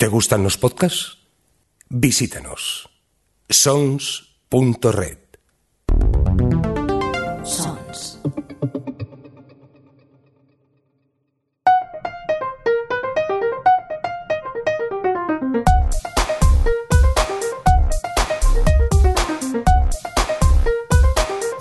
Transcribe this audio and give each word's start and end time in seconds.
¿Te 0.00 0.08
gustan 0.08 0.42
los 0.42 0.56
podcasts? 0.56 1.18
Visítanos. 1.90 2.88
sons.red. 3.50 5.18
Sons. 7.44 8.18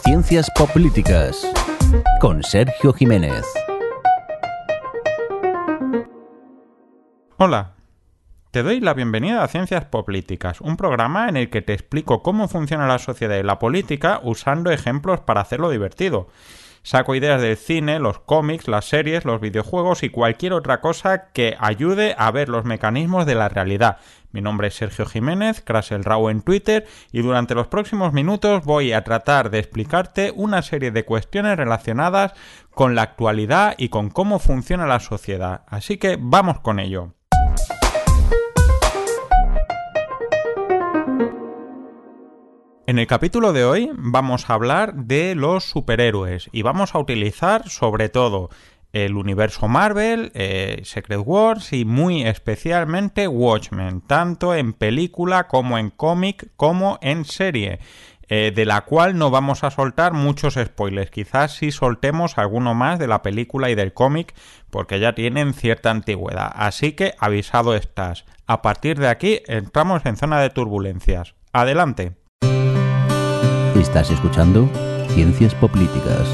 Ciencias 0.06 0.50
Políticas 0.74 1.46
con 2.22 2.42
Sergio 2.44 2.94
Jiménez. 2.94 3.44
Hola, 7.36 7.76
te 8.52 8.64
doy 8.64 8.80
la 8.80 8.96
bienvenida 8.96 9.44
a 9.44 9.48
Ciencias 9.48 9.86
Políticas, 9.86 10.60
un 10.60 10.76
programa 10.76 11.30
en 11.30 11.38
el 11.38 11.52
que 11.52 11.62
te 11.62 11.74
explico 11.74 12.24
cómo 12.24 12.48
funciona 12.48 12.88
la 12.88 12.98
sociedad 12.98 13.38
y 13.38 13.44
la 13.44 13.60
política 13.60 14.22
usando 14.24 14.72
ejemplos 14.72 15.20
para 15.20 15.42
hacerlo 15.42 15.70
divertido. 15.70 16.30
Saco 16.82 17.14
ideas 17.14 17.42
del 17.42 17.58
cine, 17.58 18.00
los 18.00 18.20
cómics, 18.20 18.68
las 18.68 18.86
series, 18.86 19.24
los 19.24 19.40
videojuegos 19.40 20.02
y 20.02 20.10
cualquier 20.10 20.54
otra 20.54 20.82
cosa 20.82 21.32
que 21.32 21.56
ayude 21.60 22.16
a 22.18 22.32
ver 22.32 22.50
los 22.50 22.66
mecanismos 22.66 23.28
de 23.28 23.36
la 23.36 23.50
realidad. 23.50 23.98
Mi 24.32 24.42
nombre 24.42 24.70
es 24.70 24.76
Sergio 24.76 25.06
Jiménez, 25.06 25.64
Raw 25.68 26.30
en 26.30 26.42
Twitter, 26.42 26.88
y 27.12 27.22
durante 27.22 27.54
los 27.54 27.68
próximos 27.68 28.14
minutos 28.14 28.64
voy 28.64 28.94
a 28.94 29.04
tratar 29.04 29.52
de 29.52 29.60
explicarte 29.60 30.32
una 30.36 30.64
serie 30.64 30.90
de 30.90 31.06
cuestiones 31.06 31.56
relacionadas 31.56 32.34
con 32.72 32.96
la 32.96 33.04
actualidad 33.04 33.76
y 33.78 33.90
con 33.90 34.10
cómo 34.10 34.40
funciona 34.40 34.88
la 34.88 35.02
sociedad. 35.02 35.66
Así 35.68 35.98
que 35.98 36.18
vamos 36.20 36.62
con 36.62 36.80
ello. 36.80 37.14
En 42.90 42.98
el 42.98 43.06
capítulo 43.06 43.54
de 43.54 43.66
hoy 43.66 43.92
vamos 43.94 44.50
a 44.50 44.56
hablar 44.56 44.96
de 44.96 45.36
los 45.36 45.64
superhéroes 45.64 46.50
y 46.52 46.64
vamos 46.64 46.96
a 46.96 46.98
utilizar 46.98 47.70
sobre 47.70 48.10
todo 48.10 48.50
el 48.94 49.16
universo 49.16 49.68
Marvel, 49.68 50.32
eh, 50.34 50.82
Secret 50.86 51.22
Wars 51.24 51.72
y 51.72 51.86
muy 51.86 52.24
especialmente 52.24 53.28
Watchmen, 53.28 54.02
tanto 54.02 54.56
en 54.56 54.74
película 54.74 55.48
como 55.48 55.78
en 55.78 55.92
cómic 55.92 56.50
como 56.56 56.98
en 57.04 57.26
serie. 57.26 57.78
Eh, 58.28 58.52
de 58.56 58.66
la 58.66 58.82
cual 58.82 59.20
no 59.20 59.30
vamos 59.30 59.64
a 59.64 59.70
soltar 59.70 60.14
muchos 60.14 60.56
spoilers. 60.56 61.12
Quizás 61.12 61.58
sí 61.58 61.72
soltemos 61.72 62.40
alguno 62.40 62.74
más 62.74 62.98
de 62.98 63.06
la 63.06 63.22
película 63.22 63.70
y 63.70 63.76
del 63.76 63.94
cómic, 63.94 64.34
porque 64.72 65.00
ya 65.00 65.14
tienen 65.14 65.54
cierta 65.54 65.92
antigüedad. 65.92 66.52
Así 66.56 66.94
que 66.94 67.14
avisado 67.20 67.76
estás. 67.76 68.26
A 68.48 68.64
partir 68.64 69.00
de 69.00 69.10
aquí 69.10 69.42
entramos 69.46 70.04
en 70.08 70.18
zona 70.18 70.42
de 70.42 70.50
turbulencias. 70.50 71.36
Adelante. 71.54 72.19
Estás 73.80 74.12
escuchando 74.12 74.70
Ciencias 75.08 75.56
Políticas. 75.56 76.28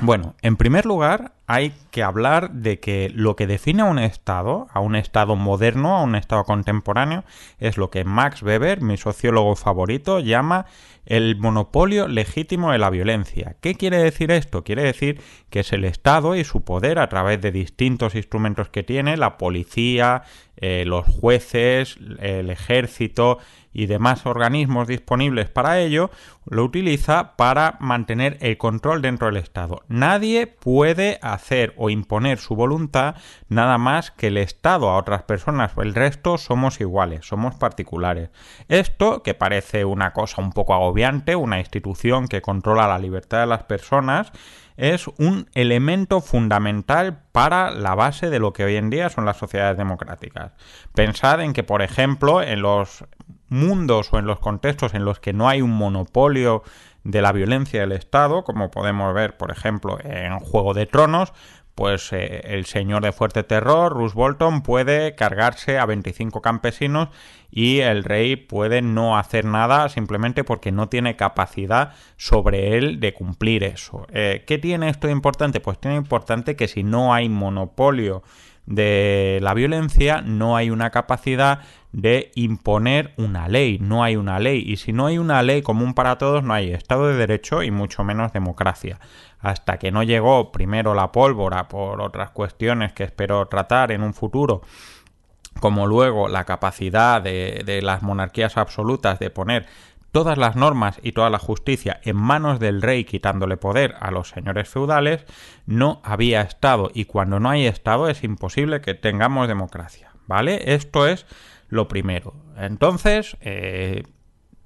Bueno, 0.00 0.36
en 0.40 0.56
primer 0.56 0.86
lugar, 0.86 1.34
hay 1.52 1.74
que 1.90 2.02
hablar 2.02 2.50
de 2.52 2.80
que 2.80 3.10
lo 3.14 3.36
que 3.36 3.46
define 3.46 3.82
a 3.82 3.84
un 3.84 3.98
Estado, 3.98 4.68
a 4.72 4.80
un 4.80 4.96
Estado 4.96 5.36
moderno, 5.36 5.98
a 5.98 6.02
un 6.02 6.14
Estado 6.14 6.44
contemporáneo, 6.44 7.24
es 7.58 7.76
lo 7.76 7.90
que 7.90 8.04
Max 8.04 8.42
Weber, 8.42 8.80
mi 8.80 8.96
sociólogo 8.96 9.54
favorito, 9.54 10.18
llama 10.20 10.64
el 11.04 11.36
monopolio 11.36 12.08
legítimo 12.08 12.72
de 12.72 12.78
la 12.78 12.88
violencia. 12.88 13.56
¿Qué 13.60 13.74
quiere 13.74 13.98
decir 13.98 14.30
esto? 14.30 14.64
Quiere 14.64 14.84
decir 14.84 15.20
que 15.50 15.60
es 15.60 15.74
el 15.74 15.84
Estado 15.84 16.36
y 16.36 16.44
su 16.44 16.64
poder 16.64 16.98
a 16.98 17.10
través 17.10 17.42
de 17.42 17.52
distintos 17.52 18.14
instrumentos 18.14 18.70
que 18.70 18.82
tiene, 18.82 19.18
la 19.18 19.36
policía, 19.36 20.22
eh, 20.56 20.84
los 20.86 21.04
jueces, 21.04 21.98
el 22.18 22.48
ejército, 22.48 23.40
y 23.72 23.86
demás 23.86 24.26
organismos 24.26 24.88
disponibles 24.88 25.48
para 25.48 25.80
ello, 25.80 26.10
lo 26.44 26.64
utiliza 26.64 27.36
para 27.36 27.76
mantener 27.80 28.36
el 28.40 28.58
control 28.58 29.02
dentro 29.02 29.28
del 29.28 29.38
Estado. 29.38 29.82
Nadie 29.88 30.46
puede 30.46 31.18
hacer 31.22 31.41
o 31.76 31.90
imponer 31.90 32.38
su 32.38 32.54
voluntad 32.54 33.16
nada 33.48 33.76
más 33.78 34.10
que 34.10 34.28
el 34.28 34.38
Estado 34.38 34.88
a 34.88 34.96
otras 34.96 35.22
personas. 35.24 35.72
El 35.76 35.94
resto 35.94 36.38
somos 36.38 36.80
iguales, 36.80 37.26
somos 37.26 37.56
particulares. 37.56 38.30
Esto, 38.68 39.22
que 39.22 39.34
parece 39.34 39.84
una 39.84 40.12
cosa 40.12 40.40
un 40.40 40.52
poco 40.52 40.74
agobiante, 40.74 41.36
una 41.36 41.58
institución 41.58 42.28
que 42.28 42.42
controla 42.42 42.88
la 42.88 42.98
libertad 42.98 43.40
de 43.40 43.46
las 43.46 43.64
personas, 43.64 44.32
es 44.76 45.06
un 45.18 45.48
elemento 45.54 46.20
fundamental 46.20 47.20
para 47.32 47.70
la 47.70 47.94
base 47.94 48.30
de 48.30 48.38
lo 48.38 48.52
que 48.52 48.64
hoy 48.64 48.76
en 48.76 48.90
día 48.90 49.10
son 49.10 49.26
las 49.26 49.36
sociedades 49.36 49.76
democráticas. 49.76 50.52
Pensad 50.94 51.42
en 51.42 51.52
que, 51.52 51.62
por 51.62 51.82
ejemplo, 51.82 52.42
en 52.42 52.62
los 52.62 53.04
mundos 53.48 54.12
o 54.12 54.18
en 54.18 54.24
los 54.24 54.38
contextos 54.38 54.94
en 54.94 55.04
los 55.04 55.20
que 55.20 55.34
no 55.34 55.48
hay 55.48 55.60
un 55.60 55.72
monopolio 55.72 56.62
de 57.04 57.22
la 57.22 57.32
violencia 57.32 57.80
del 57.80 57.92
Estado, 57.92 58.44
como 58.44 58.70
podemos 58.70 59.12
ver, 59.14 59.36
por 59.36 59.50
ejemplo, 59.50 59.98
en 60.02 60.38
Juego 60.38 60.74
de 60.74 60.86
Tronos, 60.86 61.32
pues 61.74 62.12
eh, 62.12 62.42
el 62.44 62.66
señor 62.66 63.02
de 63.02 63.12
fuerte 63.12 63.42
terror, 63.44 63.92
Roose 63.92 64.14
Bolton, 64.14 64.62
puede 64.62 65.14
cargarse 65.14 65.78
a 65.78 65.86
25 65.86 66.42
campesinos 66.42 67.08
y 67.50 67.80
el 67.80 68.04
rey 68.04 68.36
puede 68.36 68.82
no 68.82 69.16
hacer 69.16 69.44
nada 69.44 69.88
simplemente 69.88 70.44
porque 70.44 70.70
no 70.70 70.88
tiene 70.88 71.16
capacidad 71.16 71.94
sobre 72.16 72.76
él 72.76 73.00
de 73.00 73.14
cumplir 73.14 73.64
eso. 73.64 74.06
Eh, 74.12 74.44
¿Qué 74.46 74.58
tiene 74.58 74.90
esto 74.90 75.06
de 75.06 75.14
importante? 75.14 75.60
Pues 75.60 75.78
tiene 75.78 75.96
importante 75.96 76.56
que 76.56 76.68
si 76.68 76.82
no 76.82 77.14
hay 77.14 77.28
monopolio 77.28 78.22
de 78.66 79.38
la 79.42 79.54
violencia, 79.54 80.22
no 80.22 80.56
hay 80.56 80.70
una 80.70 80.90
capacidad 80.90 81.60
de 81.92 82.30
imponer 82.34 83.12
una 83.16 83.48
ley, 83.48 83.78
no 83.80 84.02
hay 84.02 84.16
una 84.16 84.38
ley, 84.38 84.64
y 84.66 84.76
si 84.76 84.92
no 84.92 85.06
hay 85.06 85.18
una 85.18 85.42
ley 85.42 85.62
común 85.62 85.94
para 85.94 86.16
todos, 86.16 86.42
no 86.42 86.54
hay 86.54 86.72
Estado 86.72 87.08
de 87.08 87.16
Derecho 87.16 87.62
y 87.62 87.70
mucho 87.70 88.04
menos 88.04 88.32
democracia. 88.32 88.98
Hasta 89.40 89.78
que 89.78 89.90
no 89.90 90.02
llegó 90.02 90.52
primero 90.52 90.94
la 90.94 91.12
pólvora 91.12 91.68
por 91.68 92.00
otras 92.00 92.30
cuestiones 92.30 92.92
que 92.92 93.04
espero 93.04 93.46
tratar 93.46 93.92
en 93.92 94.02
un 94.02 94.14
futuro, 94.14 94.62
como 95.60 95.86
luego 95.86 96.28
la 96.28 96.44
capacidad 96.44 97.20
de, 97.20 97.62
de 97.66 97.82
las 97.82 98.02
monarquías 98.02 98.56
absolutas 98.56 99.18
de 99.18 99.30
poner 99.30 99.66
todas 100.12 100.36
las 100.38 100.54
normas 100.54 101.00
y 101.02 101.12
toda 101.12 101.30
la 101.30 101.38
justicia 101.38 102.00
en 102.04 102.16
manos 102.16 102.60
del 102.60 102.82
rey 102.82 103.04
quitándole 103.04 103.56
poder 103.56 103.96
a 103.98 104.10
los 104.10 104.28
señores 104.28 104.68
feudales, 104.68 105.24
no 105.66 106.00
había 106.04 106.42
Estado 106.42 106.90
y 106.94 107.06
cuando 107.06 107.40
no 107.40 107.48
hay 107.48 107.66
Estado 107.66 108.08
es 108.08 108.22
imposible 108.22 108.80
que 108.80 108.94
tengamos 108.94 109.48
democracia. 109.48 110.12
¿Vale? 110.28 110.74
Esto 110.74 111.08
es 111.08 111.26
lo 111.68 111.88
primero. 111.88 112.34
Entonces, 112.56 113.36
eh, 113.40 114.04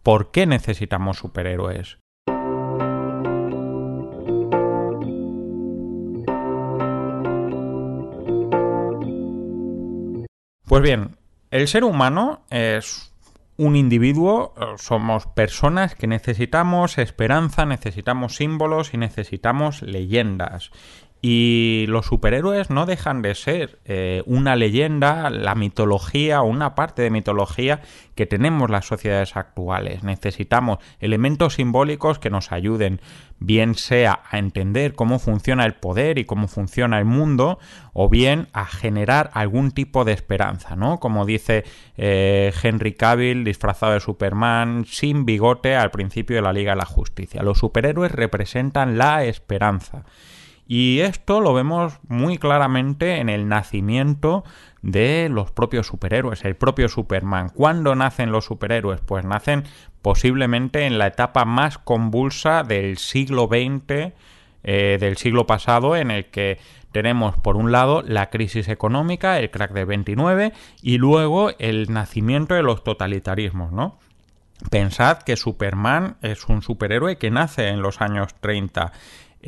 ¿por 0.03 0.31
qué 0.31 0.47
necesitamos 0.47 1.19
superhéroes? 1.19 1.99
Pues 10.67 10.83
bien, 10.83 11.17
el 11.53 11.69
ser 11.69 11.85
humano 11.85 12.43
es 12.51 13.16
un 13.57 13.77
individuo, 13.77 14.55
eh, 14.57 14.65
somos 14.77 15.27
personas 15.27 15.95
que 15.95 16.07
necesitamos 16.07 16.99
esperanza, 16.99 17.65
necesitamos 17.65 18.37
símbolos 18.37 18.93
y 18.95 18.99
necesitamos 18.99 19.83
leyendas. 19.83 20.71
Y 21.23 21.87
los 21.89 22.07
superhéroes 22.07 22.69
no 22.71 22.85
dejan 22.85 23.23
de 23.23 23.35
ser 23.35 23.81
eh, 23.85 24.23
una 24.27 24.55
leyenda, 24.55 25.31
la 25.31 25.55
mitología 25.55 26.43
o 26.43 26.47
una 26.47 26.75
parte 26.75 27.03
de 27.03 27.11
mitología 27.11 27.81
que 28.15 28.27
tenemos 28.27 28.71
las 28.71 28.87
sociedades 28.87 29.35
actuales. 29.37 30.05
Necesitamos 30.05 30.79
elementos 31.01 31.55
simbólicos 31.55 32.19
que 32.19 32.31
nos 32.31 32.53
ayuden, 32.53 33.01
bien 33.39 33.75
sea 33.75 34.21
a 34.31 34.39
entender 34.39 34.95
cómo 34.95 35.19
funciona 35.19 35.65
el 35.65 35.75
poder 35.75 36.19
y 36.19 36.25
cómo 36.25 36.49
funciona 36.49 36.99
el 36.99 37.05
mundo, 37.05 37.59
o 37.93 38.09
bien 38.09 38.49
a 38.53 38.67
generar 38.67 39.31
algún 39.35 39.71
tipo 39.73 40.05
de 40.05 40.13
esperanza, 40.13 40.77
¿no? 40.77 41.01
Como 41.01 41.27
dice 41.27 41.65
eh, 41.97 42.53
Henry 42.63 42.95
Cavill, 42.95 43.45
disfrazado 43.45 43.93
de 43.93 44.01
Superman, 44.01 44.85
sin 44.87 45.25
bigote 45.25 45.77
al 45.77 45.91
principio 45.91 46.37
de 46.37 46.43
la 46.43 46.53
Liga 46.53 46.73
de 46.73 46.79
la 46.79 46.87
Justicia. 46.87 47.43
Los 47.43 47.59
superhéroes 47.59 48.13
representan 48.13 48.99
la 48.99 49.25
esperanza. 49.25 50.05
Y 50.69 51.01
esto 51.01 51.41
lo 51.41 51.55
vemos 51.55 52.01
muy 52.09 52.39
claramente 52.39 53.19
en 53.21 53.29
el 53.29 53.49
nacimiento 53.49 54.45
de 54.83 55.29
los 55.31 55.53
propios 55.53 55.87
superhéroes, 55.87 56.45
el 56.45 56.57
propio 56.57 56.89
Superman. 56.89 57.51
¿Cuándo 57.51 57.95
nacen 57.95 58.33
los 58.33 58.47
superhéroes? 58.47 59.01
Pues 59.01 59.25
nacen 59.25 59.65
posiblemente 60.03 60.87
en 60.87 60.99
la 60.99 61.07
etapa 61.07 61.45
más 61.45 61.79
convulsa 61.79 62.65
del 62.65 62.99
siglo 62.99 63.49
XX, 63.49 64.13
eh, 64.65 64.97
del 64.99 65.17
siglo 65.17 65.47
pasado, 65.47 65.97
en 65.97 66.11
el 66.11 66.27
que 66.27 66.59
tenemos 66.91 67.37
por 67.37 67.57
un 67.57 67.71
lado 67.71 68.03
la 68.03 68.31
crisis 68.31 68.69
económica, 68.69 69.39
el 69.39 69.51
crack 69.51 69.73
de 69.73 69.85
29, 69.85 70.53
y 70.83 70.99
luego 70.99 71.51
el 71.59 71.93
nacimiento 71.93 72.55
de 72.55 72.63
los 72.63 72.83
totalitarismos, 72.83 73.71
¿no? 73.71 73.99
Pensad 74.71 75.19
que 75.19 75.37
Superman 75.37 76.17
es 76.23 76.47
un 76.49 76.63
superhéroe 76.63 77.19
que 77.19 77.31
nace 77.31 77.69
en 77.69 77.83
los 77.83 78.01
años 78.01 78.35
30 78.41 78.93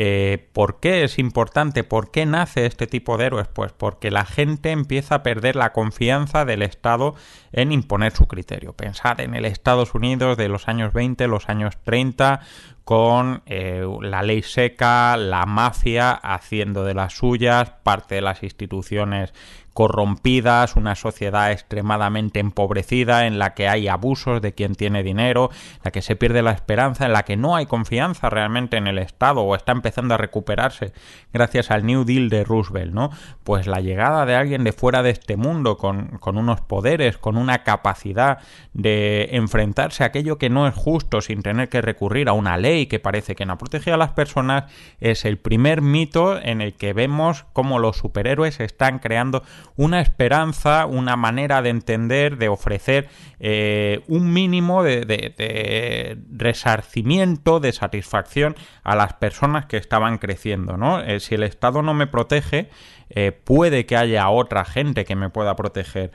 Eh, 0.01 0.49
¿Por 0.53 0.79
qué 0.79 1.03
es 1.03 1.19
importante? 1.19 1.83
¿Por 1.83 2.13
qué 2.13 2.25
nace 2.25 2.67
este 2.67 2.87
tipo 2.87 3.19
de 3.19 3.27
héroes? 3.27 3.49
Pues 3.49 3.73
porque 3.73 4.13
la 4.13 4.25
gente 4.25 4.71
empieza 4.71 5.17
a 5.17 5.23
perder 5.25 5.57
la 5.57 5.73
confianza 5.73 6.45
del 6.45 6.63
Estado 6.63 7.17
en 7.51 7.73
imponer 7.73 8.13
su 8.13 8.29
criterio. 8.29 8.75
Pensad 8.75 9.19
en 9.19 9.35
el 9.35 9.45
Estados 9.45 9.97
Unidos 9.97 10.37
de 10.37 10.49
los 10.49 10.69
años 10.69 10.93
20, 10.93 11.27
los 11.27 11.49
años 11.49 11.79
30, 11.83 12.43
con 12.85 13.43
eh, 13.47 13.85
la 14.01 14.23
ley 14.23 14.43
seca, 14.43 15.17
la 15.17 15.47
mafia 15.47 16.13
haciendo 16.13 16.85
de 16.85 16.95
las 16.95 17.15
suyas, 17.15 17.73
parte 17.83 18.15
de 18.15 18.21
las 18.21 18.45
instituciones 18.45 19.35
corrompidas, 19.79 20.75
una 20.75 20.97
sociedad 20.97 21.53
extremadamente 21.53 22.41
empobrecida 22.41 23.29
en 23.29 23.39
la 23.39 23.55
que 23.55 23.69
hay 23.69 23.87
abusos 23.87 24.43
de 24.43 24.53
quien 24.53 24.75
tiene 24.75 25.05
dinero, 25.05 25.51
en 25.53 25.81
la 25.85 25.93
que 25.93 26.03
se 26.03 26.17
pierde 26.17 26.43
la 26.43 26.51
esperanza, 26.51 27.07
en 27.07 27.13
la 27.13 27.23
que 27.23 27.37
no 27.37 27.55
hay 27.55 27.67
confianza 27.67 28.29
realmente 28.29 28.77
en 28.77 28.89
el 28.89 28.99
Estado 28.99 29.43
o 29.43 29.55
está 29.55 29.71
empezando 29.71 30.15
a 30.15 30.17
recuperarse 30.17 30.93
gracias 31.33 31.71
al 31.71 31.87
New 31.87 32.03
Deal 32.03 32.29
de 32.29 32.43
Roosevelt, 32.43 32.93
¿no? 32.93 33.11
Pues 33.45 33.69
la 33.69 33.81
llegada 33.81 34.27
de 34.27 34.35
alguien 34.35 34.65
de 34.65 34.73
fuera 34.73 35.05
de 35.05 35.11
este 35.11 35.37
mundo 35.37 35.77
con, 35.77 36.19
con 36.19 36.39
unos 36.39 36.61
poderes, 36.61 37.17
con 37.17 37.37
una 37.37 37.63
capacidad 37.63 38.39
de 38.73 39.29
enfrentarse 39.31 40.03
a 40.03 40.07
aquello 40.07 40.39
que 40.39 40.51
no 40.51 40.67
es 40.67 40.75
justo 40.75 41.21
sin 41.21 41.43
tener 41.43 41.69
que 41.69 41.83
recurrir 41.83 42.29
a 42.29 42.33
una 42.33 42.57
ley 42.57 42.87
que 42.87 42.99
parece 42.99 43.37
que 43.37 43.47
no 43.47 43.59
protege 43.59 43.93
a 43.93 43.97
las 43.97 44.11
personas, 44.11 44.65
es 44.99 45.25
el 45.25 45.39
primer 45.39 45.83
mito 45.83 46.37
en 46.37 46.63
el 46.63 46.75
que 46.75 46.95
vemos 46.95 47.45
cómo 47.53 47.79
los 47.79 47.97
superhéroes 47.97 48.59
están 48.59 48.99
creando 48.99 49.45
una 49.77 50.01
esperanza, 50.01 50.87
una 50.87 51.17
manera 51.17 51.63
de 51.63 51.71
entender, 51.71 52.37
de 52.37 52.49
ofrecer 52.49 53.09
eh, 53.41 54.03
un 54.09 54.33
mínimo 54.33 54.83
de, 54.83 56.19
resarcimiento, 56.31 57.61
de 57.61 57.73
satisfacción 57.73 58.57
a 58.83 58.97
las 58.97 59.15
personas 59.15 59.67
que 59.67 59.77
estaban 59.77 60.19
creciendo. 60.19 60.77
¿no? 60.77 61.01
Eh, 61.01 61.21
si 61.21 61.35
el 61.35 61.43
Estado 61.43 61.83
no 61.83 61.95
me 61.95 62.07
protege, 62.07 62.71
eh, 63.11 63.33
puede 63.33 63.87
que 63.87 63.97
haya 63.97 64.29
otra 64.29 64.65
gente 64.65 65.05
que 65.05 65.17
me 65.17 65.31
pueda 65.31 65.57
proteger. 65.57 66.13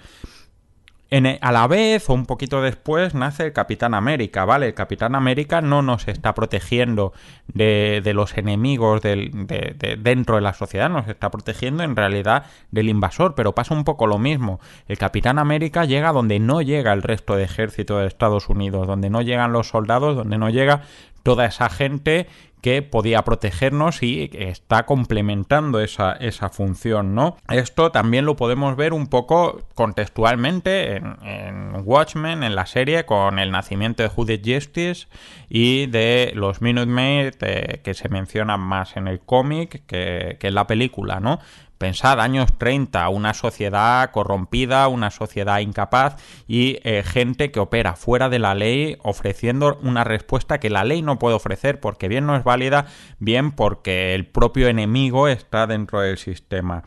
E, 1.13 1.37
a 1.41 1.51
la 1.51 1.67
vez 1.67 2.09
o 2.09 2.13
un 2.15 2.25
poquito 2.25 2.63
después 2.63 3.13
nace 3.13 3.45
el 3.45 3.53
Capitán 3.53 3.93
América, 3.93 4.45
¿vale? 4.45 4.65
El 4.65 4.73
Capitán 4.73 5.13
América 5.13 5.61
no 5.61 5.83
nos 5.83 6.07
está 6.07 6.33
protegiendo 6.33 7.13
de, 7.53 8.01
los 8.15 8.35
enemigos 8.35 9.03
dentro 9.03 10.35
de 10.35 10.41
la 10.41 10.53
sociedad, 10.53 10.89
nos 10.89 11.07
está 11.07 11.29
protegiendo 11.29 11.83
en 11.83 11.95
realidad 11.95 12.45
del 12.71 12.89
invasor, 12.89 13.35
pero 13.35 13.53
pasa 13.53 13.75
un 13.75 13.83
poco 13.83 14.07
lo 14.07 14.17
mismo. 14.17 14.59
El 14.87 14.97
Capitán 14.97 15.37
América 15.37 15.85
llega 15.85 16.11
donde 16.11 16.39
no 16.39 16.63
llega 16.63 16.91
el 16.93 17.03
resto 17.03 17.35
de 17.35 17.43
ejército 17.43 17.99
de 17.99 18.07
Estados 18.07 18.49
Unidos, 18.49 18.87
donde 18.87 19.11
no 19.11 19.21
llegan 19.21 19.53
los 19.53 19.67
soldados, 19.67 20.15
donde 20.15 20.39
no 20.39 20.49
llega 20.49 20.81
toda 21.23 21.45
esa 21.45 21.69
gente 21.69 22.27
que 22.63 22.81
podía 22.81 23.23
protegernos 23.23 24.01
y 24.03 24.29
está 24.31 24.85
complementando 24.85 25.81
esa, 25.81 26.13
esa, 26.13 26.47
función, 26.47 27.13
¿no? 27.13 27.35
Esto 27.49 27.91
también 27.91 28.23
lo 28.23 28.37
podemos 28.37 28.77
ver 28.77 28.93
un 28.93 29.07
poco 29.07 29.67
contextualmente 29.75 30.95
en, 30.95 31.73
Watchmen, 31.83 32.41
en 32.41 32.55
la 32.55 32.65
serie, 32.65 33.05
con 33.05 33.37
el 33.37 33.51
nacimiento 33.51 34.01
de 34.01 34.07
Judith 34.07 34.43
Justice 34.45 35.07
y 35.49 35.87
de 35.87 36.31
los 36.35 36.61
Minutemen 36.61 37.33
eh, 37.41 37.81
que 37.83 37.93
se 37.93 38.07
mencionan 38.07 38.61
más 38.61 38.95
en 38.95 39.09
el 39.09 39.19
cómic 39.19 39.85
que, 39.85 40.37
que 40.39 40.47
en 40.47 40.55
la 40.55 40.65
película, 40.65 41.19
¿no? 41.19 41.39
Pensad, 41.83 42.21
años 42.21 42.57
30, 42.57 43.09
una 43.09 43.33
sociedad 43.33 44.09
corrompida, 44.11 44.87
una 44.87 45.11
sociedad 45.11 45.59
incapaz 45.59 46.15
y 46.47 46.79
eh, 46.83 47.03
gente 47.03 47.51
que 47.51 47.59
opera 47.59 47.97
fuera 47.97 48.29
de 48.29 48.39
la 48.39 48.55
ley 48.55 48.95
ofreciendo 49.03 49.77
una 49.81 50.05
respuesta 50.05 50.61
que 50.61 50.69
la 50.69 50.85
ley 50.85 51.01
no 51.01 51.19
puede 51.19 51.35
ofrecer 51.35 51.81
porque 51.81 52.07
bien 52.07 52.25
no 52.25 52.37
es 52.37 52.45
válida, 52.45 52.85
bien 53.19 53.51
porque 53.51 54.15
el 54.15 54.25
propio 54.25 54.69
enemigo 54.69 55.27
está 55.27 55.67
dentro 55.67 55.99
del 55.99 56.17
sistema. 56.17 56.83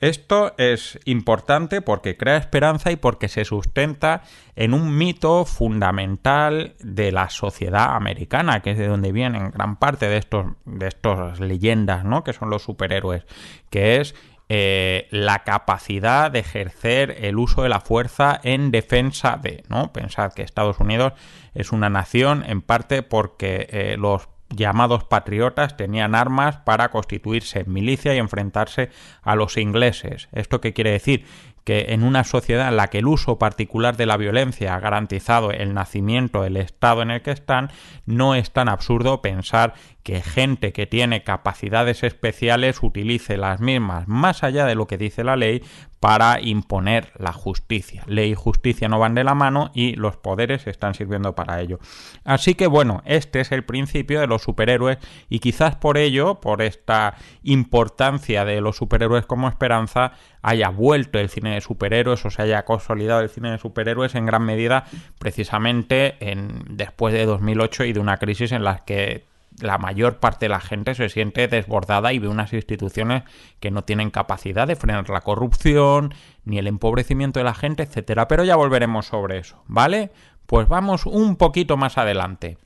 Esto 0.00 0.54
es 0.58 0.98
importante 1.04 1.80
porque 1.80 2.16
crea 2.16 2.36
esperanza 2.36 2.90
y 2.90 2.96
porque 2.96 3.28
se 3.28 3.44
sustenta 3.44 4.22
en 4.56 4.74
un 4.74 4.96
mito 4.96 5.44
fundamental 5.44 6.74
de 6.80 7.12
la 7.12 7.30
sociedad 7.30 7.94
americana, 7.94 8.60
que 8.60 8.72
es 8.72 8.78
de 8.78 8.88
donde 8.88 9.12
vienen 9.12 9.50
gran 9.50 9.76
parte 9.76 10.08
de 10.08 10.24
de 10.64 10.86
estas 10.86 11.40
leyendas, 11.40 12.04
¿no? 12.04 12.24
Que 12.24 12.32
son 12.32 12.50
los 12.50 12.62
superhéroes, 12.62 13.24
que 13.70 14.00
es 14.00 14.14
eh, 14.50 15.08
la 15.10 15.42
capacidad 15.42 16.30
de 16.30 16.40
ejercer 16.40 17.16
el 17.24 17.38
uso 17.38 17.62
de 17.62 17.70
la 17.70 17.80
fuerza 17.80 18.38
en 18.42 18.70
defensa 18.70 19.38
de, 19.40 19.64
¿no? 19.68 19.90
Pensad 19.90 20.34
que 20.34 20.42
Estados 20.42 20.80
Unidos 20.80 21.14
es 21.54 21.72
una 21.72 21.88
nación 21.88 22.44
en 22.46 22.60
parte 22.60 23.02
porque 23.02 23.68
eh, 23.70 23.96
los 23.98 24.28
llamados 24.56 25.04
patriotas 25.04 25.76
tenían 25.76 26.14
armas 26.14 26.58
para 26.58 26.90
constituirse 26.90 27.60
en 27.60 27.72
milicia 27.72 28.14
y 28.14 28.18
enfrentarse 28.18 28.90
a 29.22 29.34
los 29.36 29.56
ingleses. 29.56 30.28
¿Esto 30.32 30.60
qué 30.60 30.72
quiere 30.72 30.90
decir? 30.90 31.24
que 31.64 31.86
en 31.88 32.02
una 32.04 32.24
sociedad 32.24 32.68
en 32.68 32.76
la 32.76 32.88
que 32.88 32.98
el 32.98 33.06
uso 33.06 33.38
particular 33.38 33.96
de 33.96 34.06
la 34.06 34.18
violencia 34.18 34.74
ha 34.74 34.80
garantizado 34.80 35.50
el 35.50 35.72
nacimiento 35.72 36.42
del 36.42 36.58
Estado 36.58 37.02
en 37.02 37.10
el 37.10 37.22
que 37.22 37.30
están, 37.30 37.70
no 38.04 38.34
es 38.34 38.52
tan 38.52 38.68
absurdo 38.68 39.22
pensar 39.22 39.72
que 40.02 40.20
gente 40.20 40.74
que 40.74 40.86
tiene 40.86 41.24
capacidades 41.24 42.02
especiales 42.02 42.82
utilice 42.82 43.38
las 43.38 43.60
mismas 43.60 44.06
más 44.06 44.44
allá 44.44 44.66
de 44.66 44.74
lo 44.74 44.86
que 44.86 44.98
dice 44.98 45.24
la 45.24 45.36
ley 45.36 45.62
para 46.04 46.38
imponer 46.38 47.12
la 47.16 47.32
justicia. 47.32 48.02
Ley 48.06 48.32
y 48.32 48.34
justicia 48.34 48.90
no 48.90 48.98
van 48.98 49.14
de 49.14 49.24
la 49.24 49.34
mano 49.34 49.70
y 49.72 49.94
los 49.94 50.18
poderes 50.18 50.66
están 50.66 50.92
sirviendo 50.92 51.34
para 51.34 51.62
ello. 51.62 51.78
Así 52.24 52.54
que 52.54 52.66
bueno, 52.66 53.00
este 53.06 53.40
es 53.40 53.52
el 53.52 53.64
principio 53.64 54.20
de 54.20 54.26
los 54.26 54.42
superhéroes 54.42 54.98
y 55.30 55.38
quizás 55.38 55.76
por 55.76 55.96
ello, 55.96 56.42
por 56.42 56.60
esta 56.60 57.14
importancia 57.42 58.44
de 58.44 58.60
los 58.60 58.76
superhéroes 58.76 59.24
como 59.24 59.48
esperanza, 59.48 60.12
haya 60.42 60.68
vuelto 60.68 61.18
el 61.18 61.30
cine 61.30 61.54
de 61.54 61.62
superhéroes 61.62 62.22
o 62.26 62.30
se 62.30 62.42
haya 62.42 62.66
consolidado 62.66 63.22
el 63.22 63.30
cine 63.30 63.52
de 63.52 63.56
superhéroes 63.56 64.14
en 64.14 64.26
gran 64.26 64.44
medida 64.44 64.84
precisamente 65.18 66.16
en, 66.20 66.64
después 66.68 67.14
de 67.14 67.24
2008 67.24 67.84
y 67.86 67.94
de 67.94 68.00
una 68.00 68.18
crisis 68.18 68.52
en 68.52 68.62
la 68.62 68.84
que 68.84 69.24
la 69.60 69.78
mayor 69.78 70.18
parte 70.18 70.46
de 70.46 70.50
la 70.50 70.60
gente 70.60 70.94
se 70.94 71.08
siente 71.08 71.48
desbordada 71.48 72.12
y 72.12 72.18
ve 72.18 72.28
unas 72.28 72.52
instituciones 72.52 73.22
que 73.60 73.70
no 73.70 73.84
tienen 73.84 74.10
capacidad 74.10 74.66
de 74.66 74.76
frenar 74.76 75.08
la 75.08 75.20
corrupción, 75.20 76.14
ni 76.44 76.58
el 76.58 76.66
empobrecimiento 76.66 77.40
de 77.40 77.44
la 77.44 77.54
gente, 77.54 77.82
etcétera. 77.82 78.28
Pero 78.28 78.44
ya 78.44 78.56
volveremos 78.56 79.06
sobre 79.06 79.38
eso, 79.38 79.62
¿vale? 79.66 80.10
Pues 80.46 80.68
vamos 80.68 81.06
un 81.06 81.36
poquito 81.36 81.76
más 81.76 81.98
adelante. 81.98 82.58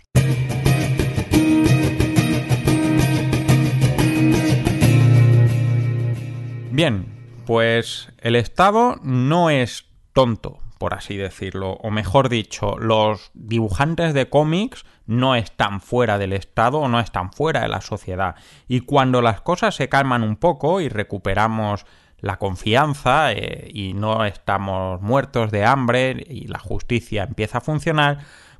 Bien, 6.71 7.07
pues 7.45 8.13
el 8.19 8.37
Estado 8.37 9.01
no 9.03 9.51
es 9.51 9.87
tonto, 10.13 10.61
por 10.79 10.95
así 10.95 11.17
decirlo, 11.17 11.73
o 11.73 11.91
mejor 11.91 12.29
dicho, 12.29 12.79
los 12.79 13.31
dibujantes 13.35 14.15
de 14.15 14.31
cómics 14.31 14.85
no 15.07 15.35
están 15.35 15.81
fuera 15.81 16.19
del 16.19 16.33
Estado 16.33 16.79
o 16.79 16.89
no 16.89 17.01
están 17.01 17.33
fuera 17.33 17.61
de 17.61 17.69
la 17.69 17.81
sociedad. 17.81 18.37
Y 18.69 18.81
cuando 18.81 19.21
las 19.21 19.41
cosas 19.41 19.75
se 19.75 19.89
calman 19.89 20.23
un 20.23 20.37
poco 20.37 20.81
y 20.81 20.89
recuperamos 20.89 21.85
la 22.21 22.37
confianza 22.39 23.33
eh, 23.33 23.71
y 23.73 23.95
no 23.95 24.25
estamos 24.25 25.01
muertos 25.01 25.51
de 25.51 25.65
hambre 25.65 26.25
y 26.29 26.47
la 26.49 26.59
justicia 26.59 27.25
empieza 27.25 27.59
a 27.59 27.61
funcionar, 27.63 28.19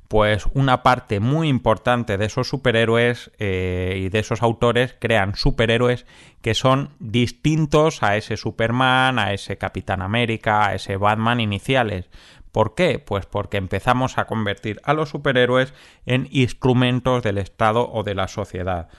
pues 0.09 0.47
una 0.55 0.81
parte 0.81 1.19
muy 1.19 1.49
importante 1.49 2.17
de 2.17 2.25
esos 2.25 2.49
superhéroes 2.49 3.29
eh, 3.37 4.01
y 4.03 4.09
de 4.09 4.17
esos 4.17 4.41
autores 4.41 4.95
crean 4.99 5.35
superhéroes 5.35 6.07
que 6.41 6.55
son 6.55 6.95
distintos 6.97 8.01
a 8.01 8.17
ese 8.17 8.35
Superman, 8.35 9.19
a 9.19 9.33
ese 9.33 9.59
Capitán 9.59 10.01
América, 10.01 10.65
a 10.65 10.73
ese 10.73 10.97
Batman 10.97 11.39
iniciales. 11.39 12.09
¿Por 12.51 12.73
qué? 12.73 12.97
Pues 12.97 13.27
porque 13.27 13.57
empezamos 13.57 14.17
a 14.17 14.25
convertir 14.25 14.81
a 14.83 14.95
los 14.95 15.09
superhéroes 15.09 15.75
en 16.07 16.27
instrumentos 16.31 17.21
del 17.21 17.37
Estado 17.37 17.87
o 17.87 18.01
de 18.01 18.15
la 18.15 18.27
sociedad. 18.27 18.89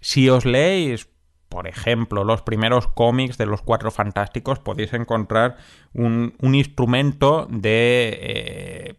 Si 0.00 0.30
os 0.30 0.46
leéis, 0.46 1.10
por 1.50 1.68
ejemplo, 1.68 2.24
los 2.24 2.40
primeros 2.40 2.88
cómics 2.88 3.36
de 3.36 3.44
los 3.44 3.60
Cuatro 3.60 3.90
Fantásticos, 3.90 4.60
podéis 4.60 4.94
encontrar 4.94 5.58
un, 5.92 6.32
instrumento 6.40 7.46
de... 7.50 8.18
Eh, 8.22 8.94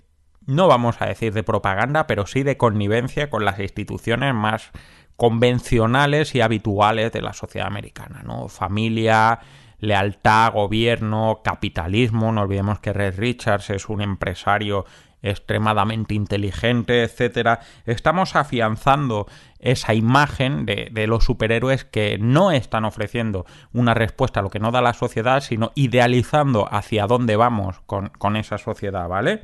no 0.49 0.67
vamos 0.67 0.99
a 0.99 1.05
decir 1.05 1.33
de 1.33 1.43
propaganda, 1.43 2.07
pero 2.07 2.25
sí 2.25 2.43
de 2.43 2.57
connivencia 2.57 3.29
con 3.29 3.45
las 3.45 3.59
instituciones 3.59 4.33
más 4.33 4.71
convencionales 5.15 6.33
y 6.33 6.41
habituales 6.41 7.11
de 7.11 7.21
la 7.21 7.33
sociedad 7.33 7.67
americana, 7.67 8.23
¿no? 8.23 8.47
Familia, 8.47 9.39
lealtad, 9.79 10.53
gobierno, 10.53 11.41
capitalismo. 11.43 12.31
No 12.31 12.41
olvidemos 12.41 12.79
que 12.79 12.93
Red 12.93 13.19
Richards 13.19 13.69
es 13.69 13.89
un 13.89 14.01
empresario 14.01 14.85
extremadamente 15.21 16.15
inteligente, 16.15 17.03
etcétera. 17.03 17.59
Estamos 17.85 18.35
afianzando 18.35 19.27
esa 19.59 19.93
imagen 19.93 20.65
de, 20.65 21.05
los 21.07 21.25
superhéroes 21.25 21.83
que 21.83 22.17
no 22.17 22.51
están 22.51 22.85
ofreciendo 22.85 23.45
una 23.73 23.93
respuesta 23.93 24.39
a 24.39 24.43
lo 24.43 24.49
que 24.49 24.59
no 24.59 24.71
da 24.71 24.81
la 24.81 24.93
sociedad, 24.93 25.41
sino 25.41 25.73
idealizando 25.75 26.67
hacia 26.71 27.05
dónde 27.05 27.35
vamos 27.35 27.81
con, 27.85 28.09
con 28.17 28.35
esa 28.37 28.57
sociedad, 28.57 29.07
¿vale? 29.07 29.43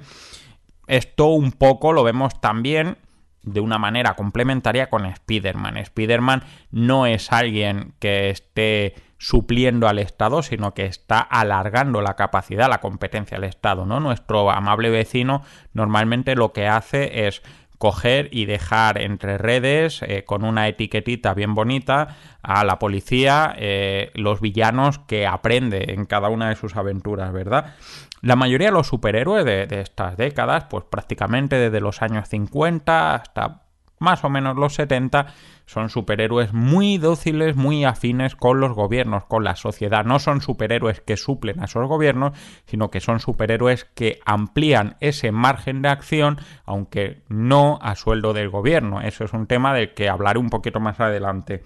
Esto 0.88 1.28
un 1.28 1.52
poco 1.52 1.94
lo 1.94 2.04
vemos 2.04 2.40
también 2.42 2.98
de 3.46 3.60
una 3.60 3.78
manera 3.78 4.16
complementaria 4.16 4.90
con 4.90 5.06
Spider-Man. 5.06 5.78
Spider-Man 5.78 6.44
no 6.72 7.06
es 7.06 7.32
alguien 7.32 7.94
que 8.00 8.30
esté 8.30 8.96
supliendo 9.18 9.88
al 9.88 10.00
Estado, 10.00 10.44
sino 10.44 10.74
que 10.74 10.86
está 10.86 11.20
alargando 11.20 12.02
la 12.02 12.16
capacidad, 12.16 12.70
la 12.70 12.82
competencia 12.82 13.38
del 13.38 13.50
Estado, 13.50 13.86
¿no? 13.86 14.00
Nuestro 14.00 14.52
amable 14.52 14.90
vecino 14.90 15.42
normalmente 15.74 16.36
lo 16.36 16.54
que 16.54 16.68
hace 16.68 17.28
es 17.28 17.42
coger 17.86 18.30
y 18.32 18.46
dejar 18.46 19.00
entre 19.00 19.38
redes 19.38 20.02
eh, 20.02 20.24
con 20.26 20.44
una 20.44 20.68
etiquetita 20.68 21.36
bien 21.36 21.54
bonita 21.54 22.18
a 22.42 22.64
la 22.64 22.80
policía 22.80 23.54
eh, 23.60 24.10
los 24.16 24.42
villanos 24.42 24.98
que 24.98 25.28
aprende 25.28 25.94
en 25.94 26.06
cada 26.06 26.30
una 26.30 26.50
de 26.50 26.56
sus 26.56 26.76
aventuras, 26.78 27.32
¿verdad? 27.32 27.76
La 28.22 28.36
mayoría 28.36 28.70
de 28.70 28.74
los 28.74 28.88
superhéroes 28.88 29.46
de, 29.46 29.68
de 29.68 29.82
estas 29.82 30.18
décadas, 30.18 30.66
pues 30.68 30.84
prácticamente 30.90 31.60
desde 31.60 31.80
los 31.80 32.02
años 32.02 32.28
50 32.28 33.14
hasta 33.14 33.65
más 34.00 34.24
o 34.24 34.30
menos 34.30 34.56
los 34.58 34.76
70, 34.76 35.28
son 35.66 35.90
superhéroes 35.90 36.54
muy 36.54 36.98
dóciles, 36.98 37.56
muy 37.56 37.86
afines 37.86 38.36
con 38.36 38.60
los 38.60 38.74
gobiernos, 38.74 39.26
con 39.26 39.44
la 39.44 39.56
sociedad. 39.56 40.06
No 40.06 40.20
son 40.20 40.42
superhéroes 40.42 41.02
que 41.02 41.18
suplen 41.18 41.60
a 41.60 41.66
esos 41.66 41.88
gobiernos, 41.88 42.38
sino 42.66 42.92
que 42.92 43.00
son 43.00 43.20
superhéroes 43.20 43.86
que 43.86 44.20
amplían 44.26 44.98
ese 45.00 45.32
margen 45.32 45.82
de 45.82 45.90
acción, 45.90 46.40
aunque 46.66 47.24
no 47.30 47.80
a 47.82 47.96
sueldo 47.96 48.34
del 48.34 48.50
gobierno. 48.50 49.02
Eso 49.02 49.24
es 49.24 49.34
un 49.34 49.48
tema 49.48 49.74
del 49.74 49.94
que 49.94 50.10
hablaré 50.10 50.40
un 50.40 50.50
poquito 50.50 50.80
más 50.80 51.00
adelante. 51.00 51.64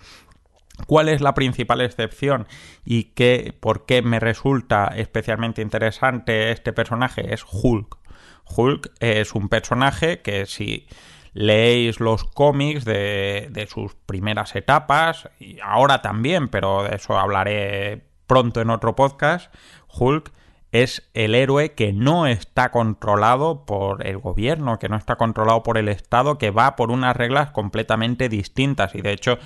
¿Cuál 0.88 1.10
es 1.10 1.20
la 1.22 1.34
principal 1.34 1.82
excepción 1.82 2.48
y 2.86 3.06
qué, 3.16 3.54
por 3.60 3.86
qué 3.86 4.02
me 4.02 4.20
resulta 4.20 4.88
especialmente 4.96 5.62
interesante 5.62 6.52
este 6.52 6.74
personaje? 6.74 7.34
Es 7.34 7.44
Hulk. 7.52 7.98
Hulk 8.46 8.92
es 9.00 9.36
un 9.36 9.50
personaje 9.50 10.22
que 10.22 10.46
si 10.46 10.88
leéis 11.34 12.00
los 12.00 12.24
cómics 12.24 12.86
de, 12.86 13.68
sus 13.70 13.96
primeras 13.96 14.56
etapas, 14.56 15.30
y 15.40 15.60
ahora 15.64 16.02
también, 16.02 16.50
pero 16.50 16.84
de 16.84 16.96
eso 16.96 17.18
hablaré 17.18 18.04
pronto 18.28 18.62
en 18.62 18.70
otro 18.70 18.96
podcast, 18.96 19.54
Hulk 19.88 20.32
es 20.72 21.10
el 21.14 21.34
héroe 21.34 21.74
que 21.74 21.94
no 21.94 22.28
está 22.28 22.70
controlado 22.70 23.66
por 23.66 24.06
el 24.06 24.20
gobierno, 24.20 24.78
que 24.78 24.90
no 24.90 24.98
está 24.98 25.16
controlado 25.16 25.64
por 25.64 25.78
el 25.78 25.88
Estado, 25.88 26.38
que 26.38 26.52
va 26.52 26.76
por 26.76 26.92
unas 26.92 27.16
reglas 27.18 27.50
completamente 27.50 28.30
distintas. 28.30 28.94
Y 28.94 29.02
de 29.02 29.14
hecho, 29.14 29.40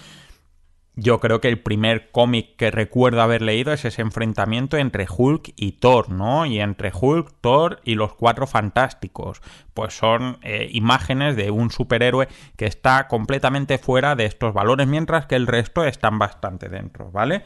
yo 0.96 1.20
creo 1.20 1.42
que 1.42 1.48
el 1.48 1.60
primer 1.60 2.12
cómic 2.12 2.56
que 2.56 2.70
recuerdo 2.70 3.22
haber 3.22 3.42
leído 3.42 3.74
es 3.74 3.84
ese 3.84 4.02
enfrentamiento 4.02 4.78
entre 4.78 5.08
Hulk 5.10 5.54
y 5.56 5.74
Thor, 5.74 6.10
¿no? 6.10 6.46
Y 6.46 6.60
entre 6.60 6.92
Hulk, 6.94 7.34
Thor 7.42 7.82
y 7.84 7.96
los 7.96 8.14
Cuatro 8.14 8.46
Fantásticos. 8.46 9.42
Pues 9.74 9.98
son 9.98 10.38
eh, 10.44 10.70
imágenes 10.72 11.36
de 11.36 11.50
un 11.50 11.72
superhéroe 11.72 12.28
que 12.58 12.66
está 12.66 13.08
completamente 13.08 13.80
fuera 13.80 14.16
de 14.16 14.26
estos 14.26 14.54
valores, 14.54 14.88
mientras 14.88 15.26
que 15.26 15.36
el 15.36 15.48
resto 15.48 15.84
están 15.84 16.20
bastante 16.20 16.70
dentro, 16.70 17.10
¿vale? 17.12 17.44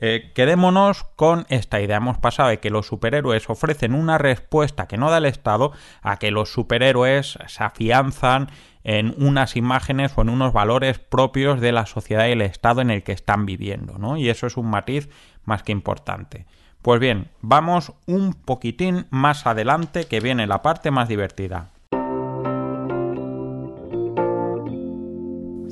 Eh, 0.00 0.30
quedémonos 0.34 1.04
con 1.16 1.44
esta 1.48 1.80
idea. 1.80 1.96
Hemos 1.96 2.18
pasado 2.18 2.50
de 2.50 2.60
que 2.60 2.70
los 2.70 2.86
superhéroes 2.86 3.50
ofrecen 3.50 3.94
una 3.94 4.16
respuesta 4.16 4.86
que 4.86 4.96
no 4.96 5.10
da 5.10 5.18
el 5.18 5.26
Estado 5.26 5.72
a 6.02 6.18
que 6.18 6.30
los 6.30 6.52
superhéroes 6.52 7.38
se 7.46 7.64
afianzan 7.64 8.48
en 8.88 9.14
unas 9.18 9.54
imágenes 9.54 10.12
o 10.16 10.22
en 10.22 10.30
unos 10.30 10.54
valores 10.54 10.98
propios 10.98 11.60
de 11.60 11.72
la 11.72 11.84
sociedad 11.84 12.26
y 12.26 12.32
el 12.32 12.40
estado 12.40 12.80
en 12.80 12.88
el 12.88 13.02
que 13.02 13.12
están 13.12 13.44
viviendo, 13.44 13.98
¿no? 13.98 14.16
Y 14.16 14.30
eso 14.30 14.46
es 14.46 14.56
un 14.56 14.70
matiz 14.70 15.10
más 15.44 15.62
que 15.62 15.72
importante. 15.72 16.46
Pues 16.80 16.98
bien, 16.98 17.28
vamos 17.42 17.92
un 18.06 18.32
poquitín 18.32 19.04
más 19.10 19.46
adelante 19.46 20.06
que 20.06 20.20
viene 20.20 20.46
la 20.46 20.62
parte 20.62 20.90
más 20.90 21.06
divertida. 21.06 21.68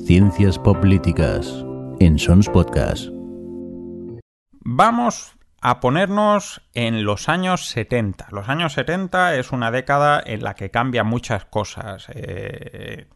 Ciencias 0.05 0.59
Políticas 0.59 1.65
en 1.99 2.19
Sons 2.19 2.47
Podcast. 2.47 3.07
Vamos 4.59 5.36
a 5.61 5.79
ponernos 5.79 6.61
en 6.73 7.03
los 7.03 7.29
años 7.29 7.67
70. 7.67 8.27
Los 8.31 8.49
años 8.49 8.73
70 8.73 9.35
es 9.35 9.51
una 9.51 9.71
década 9.71 10.21
en 10.25 10.43
la 10.43 10.55
que 10.55 10.71
cambian 10.71 11.07
muchas 11.07 11.45
cosas. 11.45 12.07
Eh, 12.13 13.07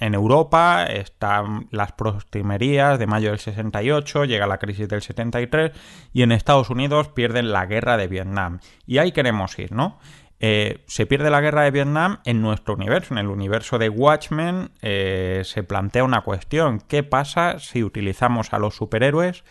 en 0.00 0.14
Europa 0.14 0.84
están 0.84 1.66
las 1.72 1.92
prostimerías 1.92 2.98
de 2.98 3.06
mayo 3.08 3.30
del 3.30 3.40
68, 3.40 4.24
llega 4.26 4.46
la 4.46 4.58
crisis 4.58 4.88
del 4.88 5.02
73 5.02 5.72
y 6.12 6.22
en 6.22 6.30
Estados 6.30 6.70
Unidos 6.70 7.08
pierden 7.08 7.50
la 7.50 7.66
guerra 7.66 7.96
de 7.96 8.06
Vietnam. 8.06 8.60
Y 8.86 8.98
ahí 8.98 9.10
queremos 9.10 9.58
ir, 9.58 9.72
¿no? 9.72 9.98
Eh, 10.40 10.84
se 10.86 11.04
pierde 11.06 11.30
la 11.30 11.40
guerra 11.40 11.62
de 11.62 11.72
Vietnam 11.72 12.20
en 12.24 12.40
nuestro 12.40 12.74
universo, 12.74 13.12
en 13.12 13.18
el 13.18 13.26
universo 13.26 13.76
de 13.76 13.88
Watchmen 13.88 14.70
eh, 14.82 15.42
se 15.44 15.64
plantea 15.64 16.04
una 16.04 16.20
cuestión, 16.20 16.78
¿qué 16.78 17.02
pasa 17.02 17.58
si 17.58 17.82
utilizamos 17.82 18.52
a 18.52 18.60
los 18.60 18.76
superhéroes 18.76 19.42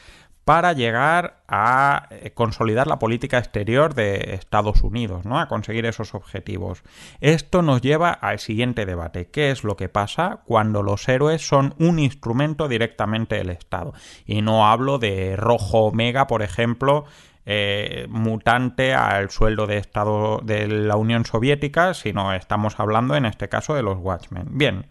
para 0.48 0.72
llegar 0.72 1.42
a 1.50 2.08
eh, 2.10 2.32
consolidar 2.32 2.88
la 2.88 3.00
política 3.00 3.38
exterior 3.38 3.94
de 3.94 4.34
Estados 4.34 4.82
Unidos, 4.82 5.26
¿no? 5.26 5.42
A 5.42 5.50
conseguir 5.50 5.86
esos 5.86 6.16
objetivos. 6.16 6.84
Esto 7.20 7.62
nos 7.62 7.82
lleva 7.82 8.12
al 8.12 8.40
siguiente 8.40 8.86
debate. 8.86 9.28
¿Qué 9.28 9.52
es 9.52 9.66
lo 9.66 9.76
que 9.76 9.90
pasa 9.90 10.44
cuando 10.46 10.84
los 10.84 11.10
héroes 11.10 11.46
son 11.46 11.76
un 11.80 12.00
instrumento 12.00 12.70
directamente 12.70 13.36
del 13.36 13.50
Estado? 13.50 13.94
Y 14.26 14.42
no 14.42 14.66
hablo 14.68 15.00
de 15.00 15.36
Rojo 15.36 15.88
Omega, 15.88 16.28
por 16.28 16.42
ejemplo, 16.42 17.04
eh, 17.46 18.08
mutante 18.08 18.94
al 18.94 19.30
sueldo 19.30 19.68
de 19.68 19.80
Estado 19.80 20.40
de 20.46 20.70
la 20.70 20.96
Unión 20.96 21.26
Soviética, 21.26 21.94
sino 21.94 22.32
estamos 22.32 22.80
hablando 22.80 23.16
en 23.16 23.26
este 23.26 23.50
caso 23.50 23.76
de 23.76 23.84
los 23.84 23.98
Watchmen. 23.98 24.46
Bien. 24.52 24.86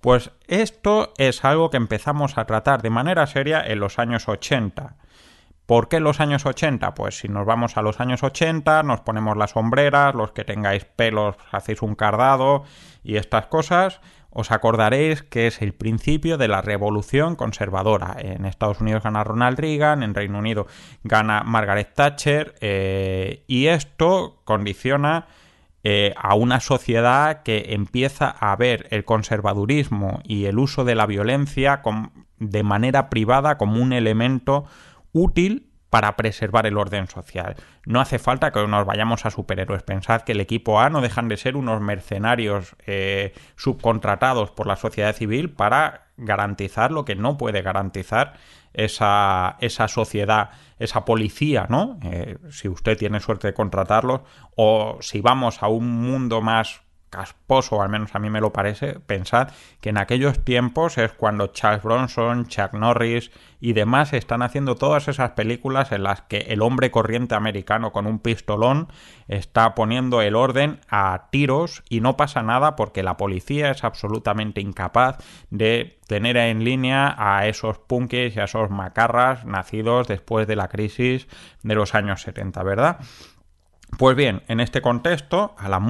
Pues 0.00 0.30
esto 0.46 1.12
es 1.18 1.44
algo 1.44 1.70
que 1.70 1.76
empezamos 1.76 2.38
a 2.38 2.44
tratar 2.44 2.82
de 2.82 2.90
manera 2.90 3.26
seria 3.26 3.60
en 3.66 3.80
los 3.80 3.98
años 3.98 4.28
80. 4.28 4.96
¿Por 5.66 5.88
qué 5.88 6.00
los 6.00 6.20
años 6.20 6.46
80? 6.46 6.94
Pues 6.94 7.18
si 7.18 7.28
nos 7.28 7.44
vamos 7.44 7.76
a 7.76 7.82
los 7.82 8.00
años 8.00 8.22
80, 8.22 8.84
nos 8.84 9.00
ponemos 9.00 9.36
las 9.36 9.50
sombreras, 9.50 10.14
los 10.14 10.32
que 10.32 10.44
tengáis 10.44 10.86
pelos 10.86 11.36
hacéis 11.50 11.82
un 11.82 11.94
cardado 11.94 12.64
y 13.02 13.16
estas 13.16 13.48
cosas, 13.48 14.00
os 14.30 14.50
acordaréis 14.50 15.22
que 15.22 15.46
es 15.46 15.60
el 15.60 15.74
principio 15.74 16.38
de 16.38 16.48
la 16.48 16.62
revolución 16.62 17.36
conservadora. 17.36 18.16
En 18.18 18.46
Estados 18.46 18.80
Unidos 18.80 19.02
gana 19.02 19.24
Ronald 19.24 19.58
Reagan, 19.58 20.02
en 20.02 20.14
Reino 20.14 20.38
Unido 20.38 20.66
gana 21.02 21.42
Margaret 21.42 21.92
Thatcher 21.92 22.54
eh, 22.60 23.44
y 23.46 23.66
esto 23.66 24.40
condiciona 24.44 25.26
eh, 25.84 26.12
a 26.16 26.34
una 26.34 26.60
sociedad 26.60 27.42
que 27.42 27.66
empieza 27.70 28.28
a 28.28 28.54
ver 28.56 28.88
el 28.90 29.04
conservadurismo 29.04 30.20
y 30.24 30.46
el 30.46 30.58
uso 30.58 30.84
de 30.84 30.94
la 30.94 31.06
violencia 31.06 31.82
de 32.38 32.62
manera 32.62 33.08
privada 33.08 33.58
como 33.58 33.80
un 33.80 33.92
elemento 33.92 34.64
útil 35.12 35.68
para 35.90 36.16
preservar 36.16 36.66
el 36.66 36.76
orden 36.76 37.06
social. 37.06 37.56
No 37.86 38.00
hace 38.00 38.18
falta 38.18 38.50
que 38.50 38.66
nos 38.66 38.86
vayamos 38.86 39.24
a 39.24 39.30
superhéroes. 39.30 39.82
Pensad 39.82 40.22
que 40.22 40.32
el 40.32 40.40
equipo 40.40 40.80
A 40.80 40.90
no 40.90 41.00
dejan 41.00 41.28
de 41.28 41.36
ser 41.36 41.56
unos 41.56 41.80
mercenarios 41.80 42.76
eh, 42.86 43.32
subcontratados 43.56 44.50
por 44.50 44.66
la 44.66 44.76
sociedad 44.76 45.14
civil 45.14 45.50
para 45.50 46.07
garantizar 46.18 46.90
lo 46.90 47.04
que 47.04 47.14
no 47.14 47.38
puede 47.38 47.62
garantizar 47.62 48.34
esa, 48.74 49.56
esa 49.60 49.88
sociedad, 49.88 50.50
esa 50.78 51.04
policía, 51.04 51.66
¿no? 51.68 51.98
Eh, 52.02 52.36
si 52.50 52.68
usted 52.68 52.98
tiene 52.98 53.20
suerte 53.20 53.48
de 53.48 53.54
contratarlos, 53.54 54.20
o 54.56 54.98
si 55.00 55.20
vamos 55.20 55.62
a 55.62 55.68
un 55.68 55.90
mundo 55.90 56.42
más 56.42 56.82
casposo, 57.10 57.82
al 57.82 57.88
menos 57.88 58.14
a 58.14 58.18
mí 58.18 58.30
me 58.30 58.40
lo 58.40 58.52
parece, 58.52 59.00
pensad 59.00 59.48
que 59.80 59.90
en 59.90 59.98
aquellos 59.98 60.44
tiempos 60.44 60.98
es 60.98 61.12
cuando 61.12 61.48
Charles 61.48 61.82
Bronson, 61.82 62.46
Chuck 62.46 62.74
Norris 62.74 63.30
y 63.60 63.72
demás 63.72 64.12
están 64.12 64.42
haciendo 64.42 64.76
todas 64.76 65.08
esas 65.08 65.30
películas 65.32 65.92
en 65.92 66.02
las 66.04 66.22
que 66.22 66.38
el 66.48 66.62
hombre 66.62 66.90
corriente 66.90 67.34
americano 67.34 67.92
con 67.92 68.06
un 68.06 68.18
pistolón 68.18 68.88
está 69.26 69.74
poniendo 69.74 70.22
el 70.22 70.36
orden 70.36 70.80
a 70.88 71.28
tiros 71.30 71.82
y 71.88 72.00
no 72.00 72.16
pasa 72.16 72.42
nada 72.42 72.76
porque 72.76 73.02
la 73.02 73.16
policía 73.16 73.70
es 73.70 73.84
absolutamente 73.84 74.60
incapaz 74.60 75.18
de 75.50 75.98
tener 76.06 76.36
en 76.36 76.64
línea 76.64 77.14
a 77.18 77.46
esos 77.46 77.78
punkis 77.78 78.36
y 78.36 78.40
a 78.40 78.44
esos 78.44 78.70
macarras 78.70 79.44
nacidos 79.44 80.08
después 80.08 80.46
de 80.46 80.56
la 80.56 80.68
crisis 80.68 81.28
de 81.62 81.74
los 81.74 81.94
años 81.94 82.22
70, 82.22 82.62
¿verdad? 82.62 82.98
Pues 83.96 84.16
bien, 84.16 84.42
en 84.48 84.60
este 84.60 84.82
contexto, 84.82 85.54
Alan 85.58 85.82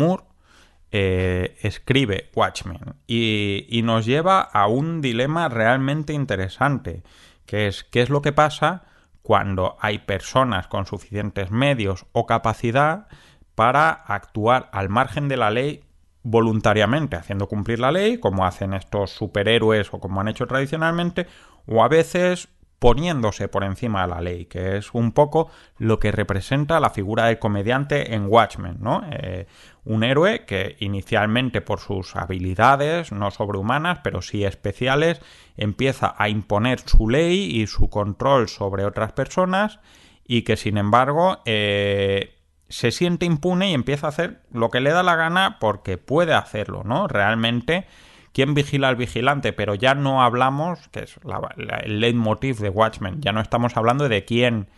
eh, 0.91 1.57
escribe 1.61 2.31
Watchmen 2.35 2.95
y, 3.07 3.81
nos 3.85 4.07
lleva 4.07 4.41
a 4.41 4.69
un 4.69 5.01
dilema 5.01 5.49
realmente 5.49 6.13
interesante, 6.13 7.03
que 7.45 7.67
es 7.67 7.85
qué 7.85 8.03
es 8.03 8.11
lo 8.11 8.23
que 8.23 8.33
pasa 8.33 8.85
cuando 9.23 9.77
hay 9.81 9.99
personas 9.99 10.67
con 10.67 10.87
suficientes 10.87 11.51
medios 11.51 12.07
o 12.13 12.25
capacidad 12.25 13.07
para 13.55 13.91
actuar 13.91 14.71
al 14.73 14.89
margen 14.89 15.29
de 15.29 15.37
la 15.37 15.51
ley 15.51 15.85
voluntariamente, 16.23 17.17
haciendo 17.17 17.49
cumplir 17.49 17.81
la 17.81 17.93
ley, 17.93 18.19
como 18.19 18.47
hacen 18.47 18.73
estos 18.73 19.11
superhéroes 19.11 19.93
o 19.93 20.01
como 20.01 20.21
han 20.21 20.29
hecho 20.29 20.47
tradicionalmente, 20.47 21.27
o 21.67 21.83
a 21.83 21.89
veces 21.89 22.49
poniéndose 22.79 23.49
por 23.49 23.65
encima 23.65 24.03
de 24.03 24.09
la 24.09 24.21
ley, 24.21 24.45
que 24.47 24.77
es 24.77 24.95
un 24.95 25.13
poco 25.13 25.51
lo 25.79 25.99
que 25.99 26.13
representa 26.13 26.81
la 26.81 26.91
figura 26.91 27.27
del 27.27 27.39
comediante 27.39 28.15
en 28.15 28.27
Watchmen, 28.27 28.79
¿no? 28.81 29.03
Eh, 29.11 29.47
un 29.89 30.05
héroe 30.05 30.45
que 30.45 30.77
inicialmente 30.81 31.63
por 31.63 31.81
sus 31.81 32.15
habilidades, 32.15 33.11
no 33.11 33.31
sobrehumanas, 33.31 34.01
pero 34.05 34.21
sí 34.21 34.45
especiales, 34.45 35.21
empieza 35.57 36.15
a 36.19 36.29
imponer 36.29 36.81
su 36.81 37.09
ley 37.09 37.59
y 37.59 37.67
su 37.67 37.89
control 37.89 38.49
sobre 38.49 38.85
otras 38.85 39.13
personas 39.13 39.81
y 40.27 40.43
que 40.43 40.59
sin 40.59 40.77
embargo 40.77 41.39
eh, 41.47 42.35
se 42.69 42.91
siente 42.91 43.25
impune 43.25 43.71
y 43.71 43.75
empieza 43.75 44.07
a 44.07 44.11
hacer 44.11 44.43
lo 44.53 44.69
que 44.69 44.81
le 44.81 44.91
da 44.91 45.03
la 45.03 45.17
gana 45.17 45.57
porque 45.59 45.97
puede 45.97 46.35
hacerlo, 46.35 46.83
¿no? 46.85 47.09
Realmente 47.09 47.87
quién 48.35 48.53
vigila 48.53 48.89
al 48.89 48.97
vigilante, 48.97 49.55
pero 49.55 49.75
ya 49.75 49.95
no 49.95 50.23
hablamos, 50.23 50.87
que 50.89 51.01
es 51.05 51.17
el 51.85 52.01
leitmotiv 52.01 52.59
de 52.59 52.69
Watchmen, 52.69 53.23
ya 53.23 53.33
no 53.33 53.41
estamos 53.41 53.75
hablando 53.79 54.07
de 54.11 54.27
quién 54.27 54.69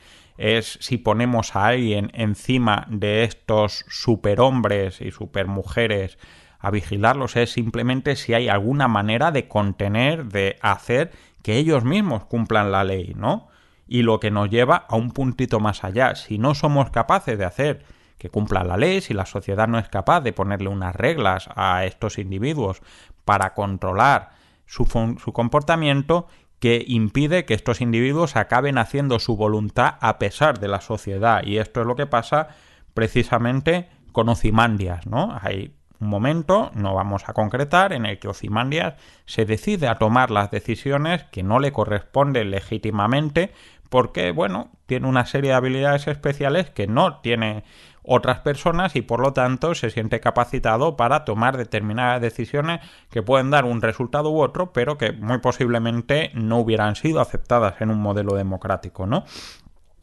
es 0.40 0.78
si 0.80 0.96
ponemos 0.96 1.54
a 1.54 1.66
alguien 1.66 2.10
encima 2.14 2.86
de 2.88 3.24
estos 3.24 3.84
superhombres 3.88 5.02
y 5.02 5.10
supermujeres 5.10 6.18
a 6.58 6.70
vigilarlos, 6.70 7.36
es 7.36 7.52
simplemente 7.52 8.16
si 8.16 8.32
hay 8.32 8.48
alguna 8.48 8.88
manera 8.88 9.32
de 9.32 9.48
contener, 9.48 10.26
de 10.26 10.56
hacer 10.62 11.12
que 11.42 11.58
ellos 11.58 11.84
mismos 11.84 12.24
cumplan 12.24 12.72
la 12.72 12.84
ley, 12.84 13.12
¿no? 13.14 13.48
Y 13.86 14.02
lo 14.02 14.18
que 14.18 14.30
nos 14.30 14.48
lleva 14.48 14.86
a 14.88 14.96
un 14.96 15.10
puntito 15.10 15.60
más 15.60 15.84
allá, 15.84 16.14
si 16.14 16.38
no 16.38 16.54
somos 16.54 16.90
capaces 16.90 17.38
de 17.38 17.44
hacer 17.44 17.84
que 18.16 18.30
cumpla 18.30 18.64
la 18.64 18.78
ley, 18.78 19.02
si 19.02 19.12
la 19.12 19.26
sociedad 19.26 19.68
no 19.68 19.78
es 19.78 19.88
capaz 19.88 20.22
de 20.22 20.32
ponerle 20.32 20.68
unas 20.68 20.94
reglas 20.96 21.50
a 21.54 21.84
estos 21.84 22.18
individuos 22.18 22.80
para 23.26 23.52
controlar 23.52 24.30
su, 24.64 24.86
su 24.86 25.32
comportamiento, 25.32 26.28
que 26.60 26.84
impide 26.86 27.46
que 27.46 27.54
estos 27.54 27.80
individuos 27.80 28.36
acaben 28.36 28.78
haciendo 28.78 29.18
su 29.18 29.36
voluntad 29.36 29.94
a 30.00 30.18
pesar 30.18 30.60
de 30.60 30.68
la 30.68 30.80
sociedad. 30.80 31.42
Y 31.42 31.56
esto 31.56 31.80
es 31.80 31.86
lo 31.86 31.96
que 31.96 32.06
pasa 32.06 32.48
precisamente 32.94 33.88
con 34.12 34.28
Ocimandias, 34.28 35.06
¿no? 35.06 35.36
Hay 35.40 35.74
un 36.00 36.08
momento, 36.08 36.70
no 36.74 36.94
vamos 36.94 37.28
a 37.28 37.32
concretar, 37.32 37.92
en 37.92 38.06
el 38.06 38.18
que 38.18 38.28
Ocimandias 38.28 38.94
se 39.24 39.44
decide 39.46 39.88
a 39.88 39.98
tomar 39.98 40.30
las 40.30 40.50
decisiones 40.50 41.24
que 41.24 41.42
no 41.42 41.60
le 41.60 41.72
corresponden 41.72 42.50
legítimamente 42.50 43.52
porque, 43.90 44.30
bueno, 44.30 44.70
tiene 44.86 45.08
una 45.08 45.26
serie 45.26 45.50
de 45.50 45.56
habilidades 45.56 46.06
especiales 46.06 46.70
que 46.70 46.86
no 46.86 47.20
tiene 47.20 47.64
otras 48.02 48.38
personas 48.40 48.96
y 48.96 49.02
por 49.02 49.20
lo 49.20 49.32
tanto 49.32 49.74
se 49.74 49.90
siente 49.90 50.20
capacitado 50.20 50.96
para 50.96 51.24
tomar 51.24 51.56
determinadas 51.56 52.20
decisiones 52.22 52.80
que 53.10 53.22
pueden 53.22 53.50
dar 53.50 53.64
un 53.64 53.82
resultado 53.82 54.30
u 54.30 54.40
otro, 54.40 54.72
pero 54.72 54.96
que 54.96 55.12
muy 55.12 55.38
posiblemente 55.38 56.30
no 56.34 56.58
hubieran 56.58 56.96
sido 56.96 57.20
aceptadas 57.20 57.80
en 57.80 57.90
un 57.90 58.00
modelo 58.00 58.34
democrático, 58.34 59.06
¿no? 59.06 59.24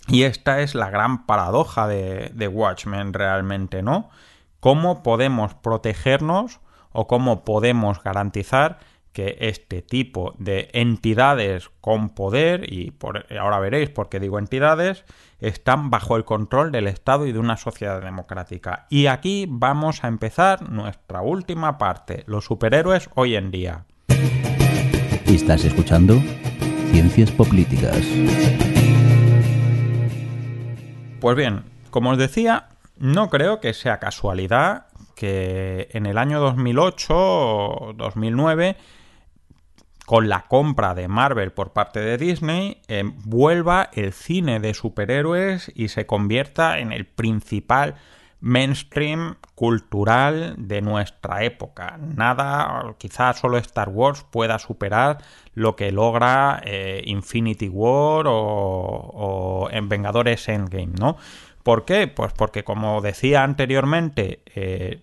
Y 0.08 0.24
esta 0.24 0.62
es 0.62 0.75
la 0.75 0.89
gran 0.89 1.25
paradoja 1.25 1.88
de, 1.88 2.32
de 2.34 2.48
Watchmen 2.48 3.13
realmente, 3.13 3.82
¿no? 3.82 4.10
¿Cómo 4.60 5.01
podemos 5.01 5.53
protegernos 5.53 6.60
o 6.91 7.08
cómo 7.08 7.44
podemos 7.44 8.03
garantizar 8.03 8.79
que 9.18 9.36
este 9.40 9.82
tipo 9.82 10.36
de 10.38 10.70
entidades 10.74 11.72
con 11.82 12.10
poder, 12.10 12.72
y 12.72 12.92
por, 12.92 13.26
ahora 13.36 13.58
veréis 13.58 13.90
por 13.90 14.10
qué 14.10 14.20
digo 14.20 14.38
entidades, 14.38 15.06
están 15.40 15.90
bajo 15.90 16.18
el 16.18 16.24
control 16.24 16.72
del 16.72 16.86
Estado 16.86 17.26
y 17.26 17.32
de 17.32 17.40
una 17.40 17.58
sociedad 17.58 18.00
democrática. 18.00 18.86
Y 18.92 19.08
aquí 19.08 19.48
vamos 19.50 20.04
a 20.04 20.08
empezar 20.08 20.70
nuestra 20.70 21.24
última 21.24 21.80
parte, 21.80 22.26
los 22.28 22.46
superhéroes 22.46 23.10
hoy 23.16 23.36
en 23.36 23.50
día. 23.50 23.86
Estás 25.26 25.66
escuchando 25.66 26.22
Ciencias 26.92 27.32
Políticas. 27.32 28.06
Pues 31.20 31.36
bien, 31.36 31.64
como 31.90 32.12
os 32.12 32.20
decía, 32.20 32.68
no 33.00 33.32
creo 33.32 33.62
que 33.62 33.74
sea 33.74 33.98
casualidad 33.98 34.86
que 35.16 35.90
en 35.94 36.06
el 36.06 36.20
año 36.20 36.40
2008 36.40 37.16
o 37.18 37.94
2009 37.98 38.78
con 40.08 40.30
la 40.30 40.44
compra 40.48 40.96
de 40.96 41.10
Marvel 41.10 41.52
por 41.52 41.74
parte 41.74 42.00
de 42.00 42.18
Disney, 42.18 42.82
eh, 42.88 43.04
vuelva 43.26 43.90
el 43.92 44.14
cine 44.14 44.62
de 44.62 44.74
superhéroes 44.74 45.70
y 45.76 45.90
se 45.90 46.06
convierta 46.06 46.80
en 46.80 46.94
el 46.94 47.06
principal 47.06 47.96
mainstream 48.40 49.36
cultural 49.54 50.56
de 50.58 50.82
nuestra 50.82 51.43
época. 51.43 52.00
Nada, 52.00 52.96
quizás 52.98 53.39
solo 53.39 53.58
Star 53.58 53.89
Wars 53.89 54.26
pueda 54.32 54.60
superar 54.60 55.17
lo 55.54 55.76
que 55.76 55.91
logra 55.91 56.62
eh, 56.63 57.02
Infinity 57.04 57.67
War 57.67 58.28
o, 58.30 59.67
en 59.74 59.89
Vengadores 59.89 60.48
Endgame, 60.48 60.93
¿no? 60.98 61.17
¿Por 61.63 61.84
qué? 61.84 62.08
Pues 62.08 62.32
porque 62.32 62.63
como 62.63 63.02
decía 63.02 63.43
anteriormente, 63.43 64.39
eh, 64.56 65.02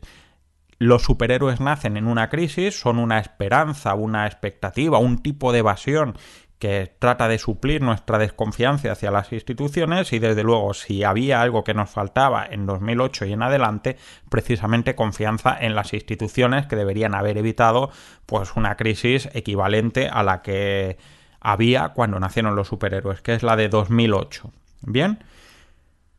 los 0.79 1.03
superhéroes 1.03 1.61
nacen 1.61 1.97
en 1.97 2.07
una 2.07 2.29
crisis, 2.29 2.79
son 2.79 2.99
una 2.99 3.19
esperanza, 3.19 3.95
una 3.95 4.27
expectativa, 4.27 4.99
un 4.99 5.19
tipo 5.19 5.53
de 5.53 5.61
evasión 5.61 6.17
que 6.59 6.95
trata 6.99 7.29
de 7.29 7.39
suplir 7.39 7.83
nuestra 7.83 8.19
desconfianza 8.19 8.91
hacia 8.91 9.11
las 9.11 9.33
instituciones 9.33 10.13
y 10.13 10.19
desde 10.19 10.45
luego 10.45 10.73
si 10.73 11.05
había 11.05 11.43
algo 11.43 11.63
que 11.63 11.75
nos 11.75 11.91
faltaba 11.91 12.47
en 12.47 12.65
2008 12.65 13.27
y 13.27 13.33
en 13.33 13.43
adelante, 13.43 13.99
precisamente 14.31 14.95
confianza 14.95 15.57
en 15.61 15.75
las 15.75 15.93
instituciones 15.93 16.67
que 16.67 16.77
deberían 16.77 17.15
haber 17.15 17.37
evitado 17.37 17.91
pues 18.25 18.57
una 18.57 18.77
crisis 18.77 19.29
equivalente 19.35 20.09
a 20.09 20.23
la 20.23 20.41
que 20.41 20.97
había 21.41 21.91
cuando 21.91 22.19
nacieron 22.19 22.57
los 22.57 22.69
superhéroes, 22.69 23.21
que 23.21 23.35
es 23.35 23.43
la 23.43 23.57
de 23.57 23.69
2008. 23.69 24.51
Bien, 24.87 25.23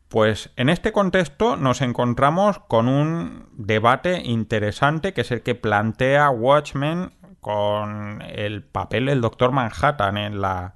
pues 0.10 0.52
en 0.56 0.70
este 0.70 0.92
contexto 0.92 1.58
nos 1.58 1.82
encontramos 1.82 2.60
con 2.60 2.88
un 2.88 3.50
debate 3.54 4.22
interesante 4.24 5.14
que 5.14 5.22
es 5.22 5.32
el 5.32 5.42
que 5.42 5.56
plantea 5.56 6.30
Watchmen 6.30 7.12
con 7.42 8.22
el 8.24 8.64
papel 8.64 9.06
del 9.06 9.22
Doctor 9.22 9.52
Manhattan 9.52 10.18
en 10.18 10.42
la, 10.42 10.76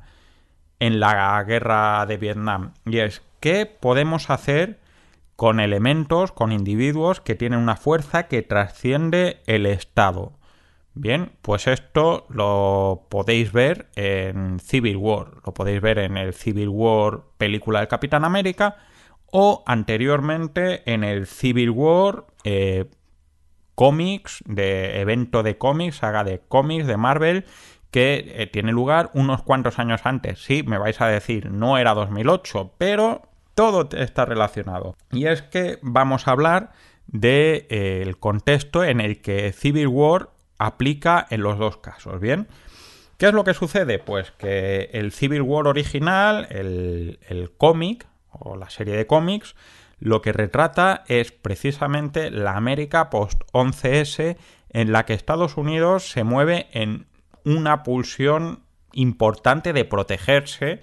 en 0.79 0.99
la 0.99 1.43
guerra 1.43 2.05
de 2.05 2.17
Vietnam. 2.17 2.73
Y 2.85 2.99
es, 2.99 3.23
¿qué 3.39 3.65
podemos 3.65 4.29
hacer 4.29 4.79
con 5.35 5.59
elementos, 5.59 6.31
con 6.31 6.51
individuos 6.51 7.21
que 7.21 7.35
tienen 7.35 7.59
una 7.59 7.75
fuerza 7.75 8.27
que 8.27 8.41
trasciende 8.41 9.41
el 9.47 9.65
Estado? 9.65 10.33
Bien, 10.93 11.31
pues 11.41 11.67
esto 11.67 12.25
lo 12.29 13.07
podéis 13.09 13.51
ver 13.53 13.87
en 13.95 14.59
Civil 14.59 14.97
War, 14.97 15.35
lo 15.45 15.53
podéis 15.53 15.81
ver 15.81 15.97
en 15.99 16.17
el 16.17 16.33
Civil 16.33 16.69
War 16.69 17.21
película 17.37 17.79
del 17.79 17.87
Capitán 17.87 18.25
América, 18.25 18.75
o 19.31 19.63
anteriormente 19.65 20.81
en 20.91 21.03
el 21.03 21.27
Civil 21.27 21.69
War 21.71 22.25
eh, 22.43 22.85
cómics, 23.75 24.43
de 24.45 24.99
evento 24.99 25.43
de 25.43 25.57
cómics, 25.57 25.97
saga 25.97 26.23
de 26.23 26.41
cómics 26.47 26.85
de 26.85 26.97
Marvel, 26.97 27.45
que 27.91 28.33
eh, 28.35 28.47
tiene 28.47 28.71
lugar 28.71 29.09
unos 29.13 29.41
cuantos 29.41 29.79
años 29.79 30.01
antes. 30.03 30.43
Sí, 30.43 30.63
me 30.63 30.77
vais 30.77 30.99
a 31.01 31.07
decir, 31.07 31.49
no 31.51 31.77
era 31.77 31.93
2008, 31.93 32.73
pero 32.77 33.23
todo 33.55 33.89
está 33.97 34.25
relacionado. 34.25 34.95
Y 35.11 35.27
es 35.27 35.41
que 35.41 35.79
vamos 35.81 36.27
a 36.27 36.31
hablar 36.31 36.71
del 37.07 37.21
de, 37.21 37.67
eh, 37.69 38.13
contexto 38.19 38.83
en 38.83 39.01
el 39.01 39.21
que 39.21 39.51
Civil 39.53 39.87
War 39.87 40.29
aplica 40.57 41.25
en 41.29 41.41
los 41.41 41.57
dos 41.57 41.77
casos, 41.77 42.19
¿bien? 42.19 42.47
¿Qué 43.17 43.27
es 43.27 43.33
lo 43.33 43.43
que 43.43 43.53
sucede? 43.53 43.99
Pues 43.99 44.31
que 44.31 44.89
el 44.93 45.11
Civil 45.11 45.41
War 45.41 45.67
original, 45.67 46.47
el, 46.51 47.19
el 47.27 47.51
cómic, 47.51 48.07
o 48.31 48.55
la 48.55 48.69
serie 48.69 48.95
de 48.95 49.07
cómics, 49.07 49.55
lo 49.99 50.21
que 50.21 50.31
retrata 50.31 51.03
es 51.07 51.31
precisamente 51.31 52.31
la 52.31 52.55
América 52.55 53.09
post-11S 53.09 54.37
en 54.69 54.91
la 54.91 55.05
que 55.05 55.13
Estados 55.13 55.57
Unidos 55.57 56.09
se 56.09 56.23
mueve 56.23 56.67
en 56.71 57.07
una 57.43 57.83
pulsión 57.83 58.63
importante 58.93 59.73
de 59.73 59.85
protegerse, 59.85 60.81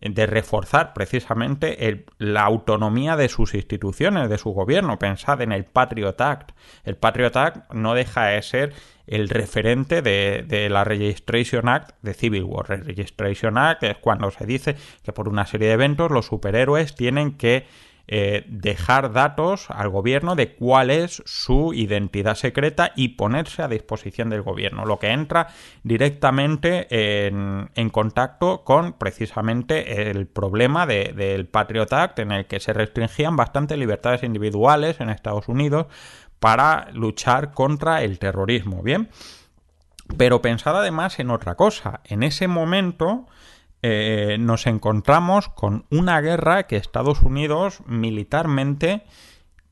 de 0.00 0.26
reforzar 0.26 0.92
precisamente 0.92 2.04
la 2.18 2.42
autonomía 2.42 3.16
de 3.16 3.28
sus 3.28 3.54
instituciones, 3.54 4.28
de 4.28 4.38
su 4.38 4.50
gobierno. 4.50 4.98
Pensad 4.98 5.40
en 5.42 5.52
el 5.52 5.64
Patriot 5.64 6.20
Act. 6.20 6.52
El 6.84 6.96
Patriot 6.96 7.36
Act 7.36 7.72
no 7.72 7.94
deja 7.94 8.26
de 8.26 8.42
ser 8.42 8.74
el 9.06 9.28
referente 9.28 10.02
de, 10.02 10.68
la 10.70 10.84
Registration 10.84 11.68
Act 11.68 11.96
de 12.02 12.14
Civil 12.14 12.44
War. 12.44 12.66
Registration 12.68 13.58
Act 13.58 13.82
es 13.84 13.96
cuando 13.98 14.30
se 14.30 14.46
dice 14.46 14.76
que 15.02 15.12
por 15.12 15.28
una 15.28 15.46
serie 15.46 15.68
de 15.68 15.74
eventos 15.74 16.10
los 16.10 16.26
superhéroes 16.26 16.94
tienen 16.94 17.36
que 17.36 17.66
eh, 18.08 18.44
dejar 18.46 19.12
datos 19.12 19.68
al 19.68 19.88
gobierno 19.88 20.36
de 20.36 20.54
cuál 20.54 20.90
es 20.90 21.24
su 21.26 21.72
identidad 21.74 22.36
secreta 22.36 22.92
y 22.94 23.08
ponerse 23.08 23.62
a 23.62 23.68
disposición 23.68 24.30
del 24.30 24.42
gobierno, 24.42 24.84
lo 24.84 25.00
que 25.00 25.08
entra 25.08 25.48
directamente 25.82 26.86
en, 26.90 27.90
contacto 27.90 28.62
con 28.62 28.92
precisamente 28.92 30.08
el 30.08 30.28
problema 30.28 30.86
del 30.86 31.48
Patriot 31.48 31.92
Act 31.92 32.20
en 32.20 32.30
el 32.30 32.46
que 32.46 32.60
se 32.60 32.72
restringían 32.72 33.34
bastante 33.34 33.76
libertades 33.76 34.22
individuales 34.22 35.00
en 35.00 35.10
Estados 35.10 35.48
Unidos 35.48 35.86
para 36.40 36.88
luchar 36.92 37.52
contra 37.52 38.02
el 38.02 38.18
terrorismo, 38.18 38.82
¿bien? 38.82 39.08
Pero 40.16 40.42
pensad 40.42 40.78
además 40.78 41.18
en 41.18 41.30
otra 41.30 41.54
cosa. 41.54 42.00
En 42.04 42.22
ese 42.22 42.48
momento 42.48 43.26
eh, 43.82 44.36
nos 44.38 44.66
encontramos 44.66 45.48
con 45.48 45.86
una 45.90 46.20
guerra 46.20 46.64
que 46.64 46.76
Estados 46.76 47.22
Unidos 47.22 47.80
militarmente 47.86 49.04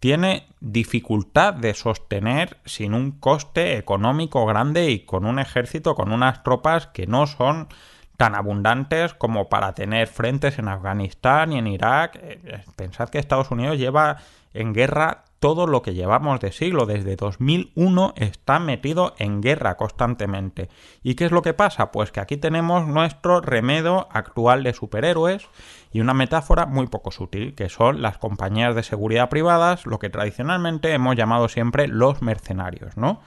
tiene 0.00 0.48
dificultad 0.60 1.54
de 1.54 1.72
sostener 1.72 2.58
sin 2.64 2.92
un 2.92 3.12
coste 3.12 3.78
económico 3.78 4.44
grande 4.44 4.90
y 4.90 5.00
con 5.06 5.24
un 5.24 5.38
ejército, 5.38 5.94
con 5.94 6.12
unas 6.12 6.42
tropas 6.42 6.88
que 6.88 7.06
no 7.06 7.26
son 7.26 7.68
tan 8.16 8.34
abundantes 8.34 9.14
como 9.14 9.48
para 9.48 9.72
tener 9.72 10.06
frentes 10.06 10.58
en 10.58 10.68
Afganistán 10.68 11.52
y 11.52 11.58
en 11.58 11.66
Irak. 11.66 12.18
Eh, 12.20 12.62
pensad 12.76 13.08
que 13.08 13.18
Estados 13.18 13.50
Unidos 13.50 13.78
lleva 13.78 14.18
en 14.52 14.74
guerra 14.74 15.24
todo 15.44 15.66
lo 15.66 15.82
que 15.82 15.92
llevamos 15.92 16.40
de 16.40 16.52
siglo, 16.52 16.86
desde 16.86 17.16
2001 17.16 18.14
está 18.16 18.58
metido 18.60 19.14
en 19.18 19.42
guerra 19.42 19.76
constantemente. 19.76 20.70
¿Y 21.02 21.16
qué 21.16 21.26
es 21.26 21.32
lo 21.32 21.42
que 21.42 21.52
pasa? 21.52 21.92
Pues 21.92 22.10
que 22.10 22.20
aquí 22.20 22.38
tenemos 22.38 22.86
nuestro 22.86 23.42
remedio 23.42 24.08
actual 24.10 24.62
de 24.62 24.72
superhéroes 24.72 25.46
y 25.92 26.00
una 26.00 26.14
metáfora 26.14 26.64
muy 26.64 26.86
poco 26.86 27.10
sutil, 27.10 27.54
que 27.54 27.68
son 27.68 28.00
las 28.00 28.16
compañías 28.16 28.74
de 28.74 28.82
seguridad 28.82 29.28
privadas, 29.28 29.84
lo 29.84 29.98
que 29.98 30.08
tradicionalmente 30.08 30.94
hemos 30.94 31.14
llamado 31.14 31.50
siempre 31.50 31.88
los 31.88 32.22
mercenarios, 32.22 32.96
¿no? 32.96 33.20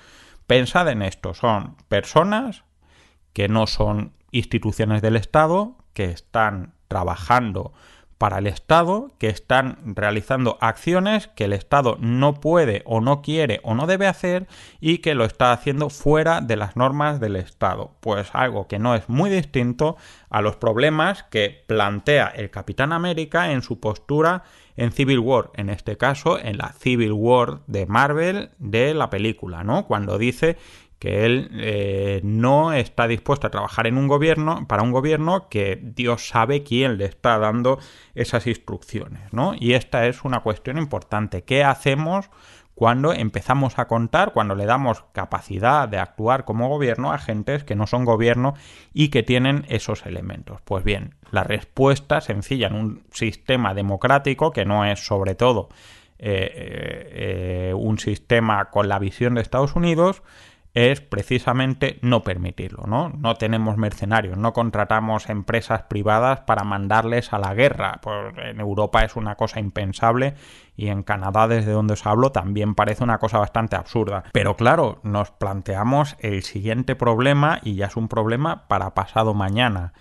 Pensad 0.48 0.90
en 0.90 1.04
esto, 1.04 1.36
son 1.36 1.76
personas 1.88 2.64
que 3.32 3.48
no 3.48 3.68
son 3.68 4.14
instituciones 4.32 5.04
del 5.04 5.18
Estado, 5.18 5.76
que 5.94 6.06
están 6.06 6.74
trabajando 6.88 7.74
para 8.18 8.40
el 8.40 8.48
Estado 8.48 9.12
que 9.20 9.28
están 9.28 9.78
realizando 9.96 10.58
acciones 10.62 11.28
que 11.28 11.46
el 11.46 11.54
Estado 11.54 11.98
no 12.00 12.36
puede 12.36 12.82
o 12.86 13.02
no 13.02 13.22
quiere 13.22 13.60
o 13.64 13.76
no 13.76 13.86
debe 13.86 14.08
hacer 14.08 14.48
y 14.80 15.00
que 15.00 15.16
lo 15.16 15.26
está 15.26 15.52
haciendo 15.52 15.90
fuera 15.90 16.42
de 16.42 16.56
las 16.56 16.76
normas 16.76 17.20
del 17.20 17.36
Estado. 17.36 17.92
Pues 18.00 18.30
algo 18.34 18.68
que 18.68 18.80
no 18.80 18.96
es 18.96 19.08
muy 19.08 19.30
distinto 19.30 19.98
a 20.30 20.42
los 20.42 20.56
problemas 20.56 21.24
que 21.24 21.64
plantea 21.68 22.28
el 22.28 22.50
Capitán 22.50 22.92
América 22.92 23.52
en 23.52 23.62
su 23.62 23.80
postura 23.80 24.44
en 24.76 24.92
Civil 24.92 25.20
War, 25.20 25.50
en 25.56 25.70
este 25.70 25.98
caso 25.98 26.40
en 26.40 26.58
la 26.58 26.72
Civil 26.74 27.12
War 27.12 27.62
de 27.68 27.88
Marvel 27.88 28.52
de 28.60 28.94
la 28.94 29.10
película, 29.10 29.64
¿no? 29.64 29.88
Cuando 29.88 30.18
dice 30.18 30.58
que 31.00 31.26
él 31.26 31.50
eh, 31.54 32.22
no 32.24 32.74
está 32.74 33.08
dispuesto 33.08 33.48
a 33.48 33.52
trabajar 33.52 33.88
en 33.88 33.98
un 33.98 34.08
gobierno 34.08 34.66
para 34.68 34.84
un 34.84 34.92
gobierno 34.92 35.48
que 35.50 35.80
Dios 35.82 36.28
sabe 36.28 36.64
quién 36.64 36.98
le 36.98 37.06
está 37.06 37.38
dando 37.38 37.80
esas 38.16 38.48
instrucciones, 38.48 39.32
¿no? 39.32 39.54
Y 39.58 39.74
esta 39.74 40.08
es 40.08 40.24
una 40.24 40.40
cuestión 40.40 40.78
importante. 40.78 41.44
¿Qué 41.44 41.64
hacemos 41.64 42.30
cuando 42.74 43.14
empezamos 43.14 43.80
a 43.80 43.88
contar, 43.88 44.34
cuando 44.34 44.56
le 44.56 44.66
damos 44.66 45.04
capacidad 45.12 45.88
de 45.88 45.98
actuar 45.98 46.46
como 46.46 46.70
gobierno 46.70 47.12
a 47.12 47.16
agentes 47.16 47.64
que 47.64 47.76
no 47.76 47.88
son 47.88 48.06
gobierno 48.06 48.56
y 48.94 49.10
que 49.10 49.22
tienen 49.22 49.66
esos 49.70 50.06
elementos? 50.06 50.62
Pues 50.64 50.84
bien, 50.84 51.16
la 51.32 51.44
respuesta 51.44 52.22
sencilla 52.22 52.68
en 52.68 52.76
un 52.76 53.04
sistema 53.12 53.76
democrático 53.76 54.52
que 54.52 54.66
no 54.66 54.84
es 54.86 55.06
sobre 55.06 55.36
todo 55.36 55.70
eh, 56.20 57.70
eh, 57.70 57.74
un 57.76 58.00
sistema 58.00 58.72
con 58.72 58.90
la 58.90 58.98
visión 58.98 59.36
de 59.36 59.42
Estados 59.42 59.76
Unidos 59.76 60.24
es 60.78 61.02
precisamente 61.02 61.98
no 62.04 62.22
permitirlo, 62.22 62.84
¿no? 62.86 63.10
No 63.10 63.34
tenemos 63.34 63.78
mercenarios, 63.78 64.38
no 64.38 64.54
contratamos 64.54 65.28
empresas 65.28 65.82
privadas 65.90 66.42
para 66.42 66.63
mandarles 66.63 67.34
a 67.34 67.40
la 67.40 67.56
guerra. 67.56 68.00
Pues 68.00 68.36
en 68.38 68.60
Europa 68.60 69.04
es 69.04 69.16
una 69.16 69.34
cosa 69.34 69.60
impensable 69.60 70.36
y 70.76 70.90
en 70.90 71.02
Canadá, 71.02 71.48
desde 71.48 71.72
donde 71.72 71.94
os 71.94 72.06
hablo, 72.06 72.32
también 72.32 72.76
parece 72.76 73.04
una 73.04 73.18
cosa 73.18 73.40
bastante 73.40 73.76
absurda. 73.76 74.26
Pero 74.34 74.56
claro, 74.56 75.00
nos 75.02 75.32
planteamos 75.32 76.16
el 76.20 76.44
siguiente 76.44 76.96
problema 76.96 77.60
y 77.63 77.74
ya 77.74 77.88
es 77.88 77.96
un 77.96 78.08
problema 78.08 78.68
para 78.68 78.94
pasado 78.94 79.34
mañana 79.34 79.94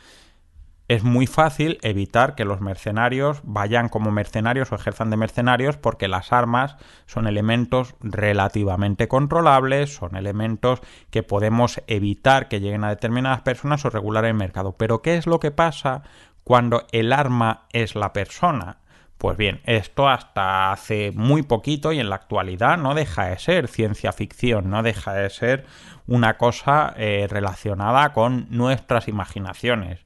es 0.88 1.02
muy 1.02 1.26
fácil 1.26 1.78
evitar 1.82 2.36
que 2.36 2.44
los 2.44 2.60
mercenarios 2.60 3.40
vayan 3.42 3.88
como 3.88 4.12
mercenarios 4.12 4.70
o 4.70 4.76
ejerzan 4.76 5.10
de 5.10 5.16
mercenarios 5.16 5.76
porque 5.76 6.06
las 6.06 6.32
armas 6.32 6.76
son 7.06 7.26
elementos 7.26 7.96
relativamente 8.00 9.08
controlables, 9.08 9.94
son 9.94 10.14
elementos 10.16 10.80
que 11.10 11.24
podemos 11.24 11.80
evitar 11.88 12.48
que 12.48 12.60
lleguen 12.60 12.84
a 12.84 12.90
determinadas 12.90 13.40
personas 13.40 13.84
o 13.84 13.90
regular 13.90 14.24
el 14.24 14.34
mercado. 14.34 14.76
Pero 14.76 15.02
¿qué 15.02 15.16
es 15.16 15.26
lo 15.26 15.40
que 15.40 15.50
pasa 15.50 16.02
cuando 16.44 16.86
el 16.92 17.12
arma 17.12 17.66
es 17.72 17.96
la 17.96 18.12
persona? 18.12 18.78
Pues 19.18 19.38
bien, 19.38 19.62
esto 19.64 20.08
hasta 20.08 20.72
hace 20.72 21.10
muy 21.14 21.42
poquito 21.42 21.90
y 21.90 21.98
en 22.00 22.10
la 22.10 22.16
actualidad 22.16 22.76
no 22.76 22.94
deja 22.94 23.24
de 23.28 23.38
ser 23.38 23.66
ciencia 23.66 24.12
ficción, 24.12 24.68
no 24.68 24.82
deja 24.82 25.14
de 25.14 25.30
ser 25.30 25.64
una 26.06 26.36
cosa 26.36 26.92
eh, 26.98 27.26
relacionada 27.28 28.12
con 28.12 28.46
nuestras 28.50 29.08
imaginaciones. 29.08 30.04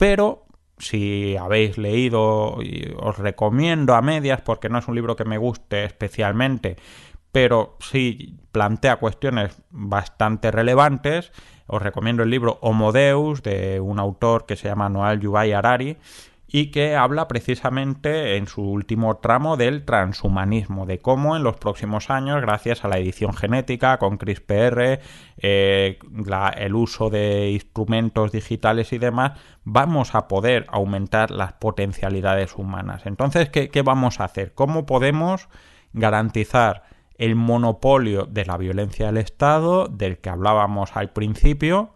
Pero 0.00 0.46
si 0.78 1.36
habéis 1.36 1.76
leído, 1.76 2.56
os 2.96 3.18
recomiendo 3.18 3.94
a 3.94 4.00
medias 4.00 4.40
porque 4.40 4.70
no 4.70 4.78
es 4.78 4.88
un 4.88 4.94
libro 4.94 5.14
que 5.14 5.26
me 5.26 5.36
guste 5.36 5.84
especialmente, 5.84 6.76
pero 7.32 7.76
sí 7.80 8.38
plantea 8.50 8.96
cuestiones 8.96 9.60
bastante 9.68 10.50
relevantes. 10.50 11.32
Os 11.66 11.82
recomiendo 11.82 12.22
el 12.22 12.30
libro 12.30 12.58
Homo 12.62 12.92
Deus 12.92 13.42
de 13.42 13.78
un 13.78 13.98
autor 13.98 14.46
que 14.46 14.56
se 14.56 14.68
llama 14.68 14.88
Noel 14.88 15.20
Yuval 15.20 15.52
Harari 15.52 15.98
y 16.52 16.72
que 16.72 16.96
habla 16.96 17.28
precisamente 17.28 18.36
en 18.36 18.48
su 18.48 18.62
último 18.62 19.18
tramo 19.18 19.56
del 19.56 19.84
transhumanismo, 19.84 20.84
de 20.84 20.98
cómo 20.98 21.36
en 21.36 21.44
los 21.44 21.56
próximos 21.56 22.10
años, 22.10 22.40
gracias 22.40 22.84
a 22.84 22.88
la 22.88 22.98
edición 22.98 23.34
genética 23.34 23.98
con 23.98 24.18
CRISPR, 24.18 25.00
eh, 25.36 25.98
el 26.56 26.74
uso 26.74 27.08
de 27.08 27.52
instrumentos 27.52 28.32
digitales 28.32 28.92
y 28.92 28.98
demás, 28.98 29.38
vamos 29.62 30.16
a 30.16 30.26
poder 30.26 30.66
aumentar 30.70 31.30
las 31.30 31.52
potencialidades 31.52 32.56
humanas. 32.56 33.06
Entonces, 33.06 33.48
¿qué, 33.50 33.68
qué 33.68 33.82
vamos 33.82 34.18
a 34.18 34.24
hacer? 34.24 34.52
¿Cómo 34.52 34.86
podemos 34.86 35.48
garantizar 35.92 36.82
el 37.16 37.36
monopolio 37.36 38.24
de 38.24 38.44
la 38.44 38.56
violencia 38.56 39.06
del 39.06 39.18
Estado, 39.18 39.86
del 39.86 40.18
que 40.18 40.30
hablábamos 40.30 40.96
al 40.96 41.12
principio, 41.12 41.92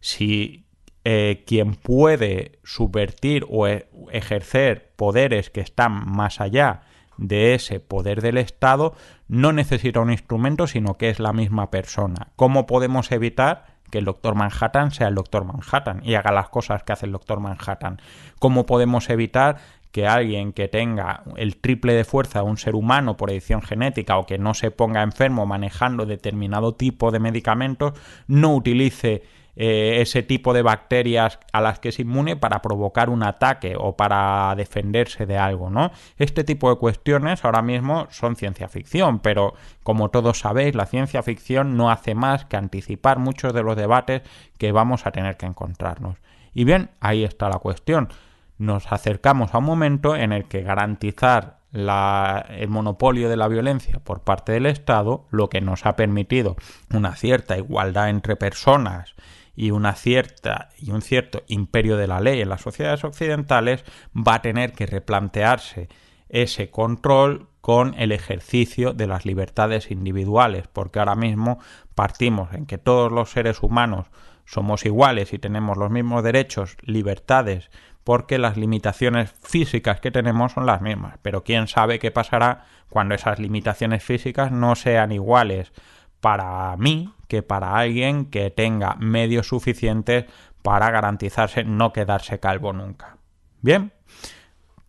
si 0.00 0.67
eh, 1.04 1.44
quien 1.46 1.74
puede 1.74 2.58
subvertir 2.64 3.46
o 3.48 3.66
e, 3.66 3.88
ejercer 4.12 4.92
poderes 4.96 5.50
que 5.50 5.60
están 5.60 6.10
más 6.10 6.40
allá 6.40 6.82
de 7.18 7.54
ese 7.54 7.80
poder 7.80 8.22
del 8.22 8.38
Estado 8.38 8.94
no 9.26 9.52
necesita 9.52 10.00
un 10.00 10.10
instrumento, 10.10 10.66
sino 10.66 10.94
que 10.94 11.10
es 11.10 11.20
la 11.20 11.32
misma 11.32 11.70
persona. 11.70 12.28
¿Cómo 12.36 12.66
podemos 12.66 13.12
evitar 13.12 13.66
que 13.90 13.98
el 13.98 14.04
doctor 14.04 14.34
Manhattan 14.34 14.90
sea 14.90 15.08
el 15.08 15.14
doctor 15.14 15.44
Manhattan 15.44 16.02
y 16.04 16.14
haga 16.14 16.32
las 16.32 16.48
cosas 16.48 16.82
que 16.82 16.92
hace 16.92 17.06
el 17.06 17.12
doctor 17.12 17.40
Manhattan? 17.40 18.00
¿Cómo 18.38 18.66
podemos 18.66 19.10
evitar 19.10 19.58
que 19.92 20.06
alguien 20.06 20.52
que 20.52 20.68
tenga 20.68 21.22
el 21.36 21.56
triple 21.56 21.94
de 21.94 22.04
fuerza 22.04 22.40
de 22.40 22.46
un 22.46 22.58
ser 22.58 22.74
humano 22.74 23.16
por 23.16 23.30
edición 23.30 23.62
genética 23.62 24.18
o 24.18 24.26
que 24.26 24.38
no 24.38 24.54
se 24.54 24.70
ponga 24.70 25.02
enfermo 25.02 25.46
manejando 25.46 26.06
determinado 26.06 26.74
tipo 26.74 27.10
de 27.10 27.20
medicamentos 27.20 27.94
no 28.26 28.54
utilice 28.54 29.22
eh, 29.60 30.00
ese 30.00 30.22
tipo 30.22 30.54
de 30.54 30.62
bacterias 30.62 31.40
a 31.52 31.60
las 31.60 31.80
que 31.80 31.88
es 31.88 31.98
inmune 31.98 32.36
para 32.36 32.62
provocar 32.62 33.10
un 33.10 33.24
ataque 33.24 33.74
o 33.76 33.96
para 33.96 34.54
defenderse 34.56 35.26
de 35.26 35.36
algo, 35.36 35.68
¿no? 35.68 35.90
Este 36.16 36.44
tipo 36.44 36.70
de 36.70 36.76
cuestiones 36.76 37.44
ahora 37.44 37.60
mismo 37.60 38.06
son 38.10 38.36
ciencia 38.36 38.68
ficción, 38.68 39.18
pero 39.18 39.54
como 39.82 40.10
todos 40.10 40.38
sabéis, 40.38 40.76
la 40.76 40.86
ciencia 40.86 41.24
ficción 41.24 41.76
no 41.76 41.90
hace 41.90 42.14
más 42.14 42.44
que 42.44 42.56
anticipar 42.56 43.18
muchos 43.18 43.52
de 43.52 43.64
los 43.64 43.74
debates 43.74 44.22
que 44.58 44.70
vamos 44.70 45.06
a 45.06 45.10
tener 45.10 45.36
que 45.36 45.46
encontrarnos. 45.46 46.18
Y 46.54 46.62
bien, 46.62 46.90
ahí 47.00 47.24
está 47.24 47.48
la 47.48 47.58
cuestión. 47.58 48.10
Nos 48.58 48.92
acercamos 48.92 49.54
a 49.54 49.58
un 49.58 49.64
momento 49.64 50.14
en 50.14 50.30
el 50.30 50.44
que 50.44 50.62
garantizar 50.62 51.58
el 51.72 52.68
monopolio 52.68 53.28
de 53.28 53.36
la 53.36 53.48
violencia 53.48 53.98
por 53.98 54.20
parte 54.20 54.52
del 54.52 54.66
Estado, 54.66 55.26
lo 55.32 55.48
que 55.50 55.60
nos 55.60 55.84
ha 55.84 55.96
permitido 55.96 56.54
una 56.94 57.16
cierta 57.16 57.58
igualdad 57.58 58.08
entre 58.08 58.36
personas 58.36 59.16
y 59.58 59.72
una 59.72 59.94
cierta 59.94 60.68
y 60.78 60.92
un 60.92 61.02
cierto 61.02 61.42
imperio 61.48 61.96
de 61.96 62.06
la 62.06 62.20
ley 62.20 62.40
en 62.40 62.48
las 62.48 62.60
sociedades 62.60 63.02
occidentales 63.02 63.84
va 64.16 64.36
a 64.36 64.42
tener 64.42 64.70
que 64.70 64.86
replantearse 64.86 65.88
ese 66.28 66.70
control 66.70 67.48
con 67.60 67.96
el 67.98 68.12
ejercicio 68.12 68.92
de 68.92 69.08
las 69.08 69.26
libertades 69.26 69.90
individuales, 69.90 70.68
porque 70.72 71.00
ahora 71.00 71.16
mismo 71.16 71.58
partimos 71.96 72.54
en 72.54 72.66
que 72.66 72.78
todos 72.78 73.10
los 73.10 73.32
seres 73.32 73.60
humanos 73.60 74.06
somos 74.44 74.86
iguales 74.86 75.32
y 75.32 75.40
tenemos 75.40 75.76
los 75.76 75.90
mismos 75.90 76.22
derechos, 76.22 76.76
libertades, 76.82 77.68
porque 78.04 78.38
las 78.38 78.56
limitaciones 78.56 79.34
físicas 79.42 80.00
que 80.00 80.12
tenemos 80.12 80.52
son 80.52 80.66
las 80.66 80.82
mismas. 80.82 81.18
Pero 81.20 81.42
quién 81.42 81.66
sabe 81.66 81.98
qué 81.98 82.12
pasará 82.12 82.64
cuando 82.88 83.16
esas 83.16 83.40
limitaciones 83.40 84.04
físicas 84.04 84.52
no 84.52 84.76
sean 84.76 85.10
iguales 85.10 85.72
para 86.20 86.76
mí 86.76 87.12
que 87.28 87.42
para 87.42 87.76
alguien 87.76 88.26
que 88.26 88.50
tenga 88.50 88.96
medios 88.96 89.48
suficientes 89.48 90.24
para 90.62 90.90
garantizarse 90.90 91.64
no 91.64 91.92
quedarse 91.92 92.40
calvo 92.40 92.72
nunca. 92.72 93.18
Bien, 93.60 93.92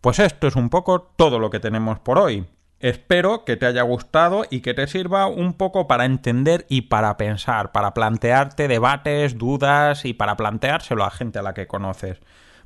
pues 0.00 0.18
esto 0.18 0.46
es 0.46 0.56
un 0.56 0.70
poco 0.70 1.02
todo 1.16 1.38
lo 1.38 1.50
que 1.50 1.60
tenemos 1.60 1.98
por 2.00 2.18
hoy. 2.18 2.46
Espero 2.80 3.44
que 3.44 3.58
te 3.58 3.66
haya 3.66 3.82
gustado 3.82 4.44
y 4.48 4.60
que 4.60 4.72
te 4.72 4.86
sirva 4.86 5.26
un 5.26 5.52
poco 5.52 5.86
para 5.86 6.06
entender 6.06 6.64
y 6.70 6.82
para 6.82 7.18
pensar, 7.18 7.72
para 7.72 7.92
plantearte 7.92 8.68
debates, 8.68 9.36
dudas 9.36 10.06
y 10.06 10.14
para 10.14 10.36
planteárselo 10.36 11.04
a 11.04 11.10
gente 11.10 11.38
a 11.38 11.42
la 11.42 11.52
que 11.52 11.66
conoces. 11.66 12.20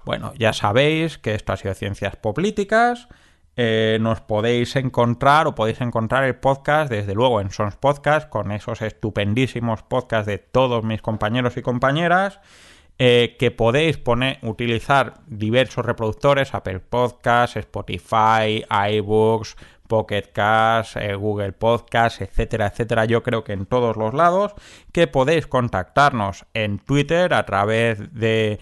Bueno, 0.05 0.33
ya 0.39 0.53
sabéis 0.53 1.19
que 1.19 1.35
esto 1.35 1.53
ha 1.53 1.57
sido 1.57 1.75
Ciencias 1.75 2.15
Políticas. 2.15 3.09
Eh, 3.57 3.99
nos 4.01 4.21
podéis 4.21 4.75
encontrar 4.75 5.47
o 5.47 5.55
podéis 5.55 5.81
encontrar 5.81 6.25
el 6.25 6.35
podcast 6.35 6.91
desde 6.91 7.15
luego 7.15 7.41
en 7.41 7.51
Sons 7.51 7.77
Podcast 7.77 8.29
con 8.29 8.51
esos 8.51 8.83
estupendísimos 8.83 9.83
podcasts 9.83 10.27
de 10.27 10.39
todos 10.39 10.83
mis 10.83 11.01
compañeros 11.01 11.57
y 11.57 11.63
compañeras 11.63 12.41
eh, 12.99 13.37
que 13.39 13.51
podéis 13.51 13.97
poner, 13.99 14.39
utilizar 14.43 15.15
diversos 15.27 15.85
reproductores 15.85 16.55
Apple 16.55 16.81
Podcasts, 16.81 17.57
Spotify, 17.57 18.65
iBooks, 18.71 19.57
Pocket 19.89 20.33
Cast, 20.33 20.97
eh, 20.97 21.15
Google 21.15 21.53
Podcast, 21.53 22.23
etcétera, 22.23 22.69
etcétera. 22.69 23.05
Yo 23.05 23.23
creo 23.23 23.45
que 23.45 23.53
en 23.53 23.67
todos 23.67 23.97
los 23.97 24.15
lados 24.15 24.55
que 24.93 25.07
podéis 25.07 25.47
contactarnos 25.47 26.47
en 26.55 26.79
Twitter 26.79 27.35
a 27.35 27.45
través 27.45 28.15
de 28.15 28.59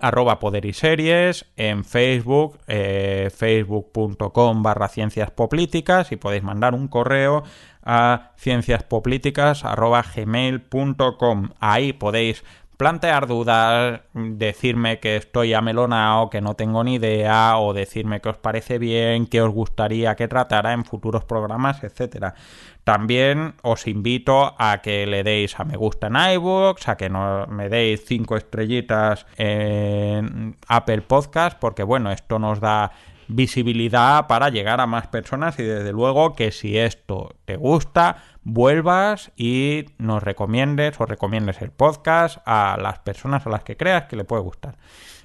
arroba 0.00 0.38
poder 0.38 0.66
y 0.66 0.72
series, 0.72 1.46
en 1.56 1.84
Facebook, 1.84 2.58
eh, 2.66 3.30
facebook.com 3.34 4.62
barra 4.62 4.88
ciencias 4.88 5.30
políticas 5.30 6.12
y 6.12 6.16
podéis 6.16 6.42
mandar 6.42 6.74
un 6.74 6.88
correo 6.88 7.42
a 7.84 8.32
cienciaspolíticas 8.38 9.64
arroba 9.64 10.04
gmail.com. 10.14 11.50
Ahí 11.58 11.92
podéis 11.92 12.44
plantear 12.76 13.28
dudas, 13.28 14.00
decirme 14.12 14.98
que 14.98 15.14
estoy 15.14 15.54
amelonado, 15.54 16.30
que 16.30 16.40
no 16.40 16.54
tengo 16.54 16.82
ni 16.82 16.94
idea, 16.94 17.56
o 17.58 17.72
decirme 17.72 18.20
que 18.20 18.30
os 18.30 18.38
parece 18.38 18.78
bien, 18.78 19.26
que 19.26 19.40
os 19.40 19.52
gustaría 19.52 20.16
que 20.16 20.26
tratara 20.26 20.72
en 20.72 20.84
futuros 20.84 21.24
programas, 21.24 21.84
etcétera. 21.84 22.34
También 22.84 23.54
os 23.62 23.86
invito 23.86 24.54
a 24.58 24.82
que 24.82 25.06
le 25.06 25.22
deis 25.22 25.58
a 25.60 25.64
me 25.64 25.76
gusta 25.76 26.08
en 26.08 26.16
iVoox, 26.16 26.88
a 26.88 26.96
que 26.96 27.08
no, 27.08 27.46
me 27.46 27.68
deis 27.68 28.04
cinco 28.04 28.36
estrellitas 28.36 29.26
en 29.36 30.56
Apple 30.66 31.02
Podcast, 31.02 31.58
porque 31.60 31.84
bueno, 31.84 32.10
esto 32.10 32.40
nos 32.40 32.58
da 32.58 32.90
visibilidad 33.28 34.26
para 34.26 34.48
llegar 34.48 34.80
a 34.80 34.86
más 34.86 35.06
personas 35.06 35.58
y 35.58 35.62
desde 35.62 35.92
luego 35.92 36.34
que 36.34 36.50
si 36.50 36.76
esto 36.76 37.36
te 37.44 37.56
gusta, 37.56 38.16
vuelvas 38.42 39.32
y 39.36 39.86
nos 39.98 40.22
recomiendes 40.22 41.00
o 41.00 41.06
recomiendes 41.06 41.62
el 41.62 41.70
podcast 41.70 42.38
a 42.46 42.76
las 42.80 42.98
personas 42.98 43.46
a 43.46 43.50
las 43.50 43.62
que 43.62 43.76
creas 43.76 44.04
que 44.04 44.16
le 44.16 44.24
puede 44.24 44.42
gustar. 44.42 44.76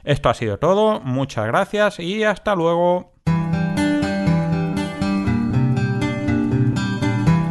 Esto 0.04 0.30
ha 0.30 0.34
sido 0.34 0.58
todo, 0.58 1.02
muchas 1.02 1.48
gracias 1.48 2.00
y 2.00 2.24
hasta 2.24 2.56
luego. 2.56 3.17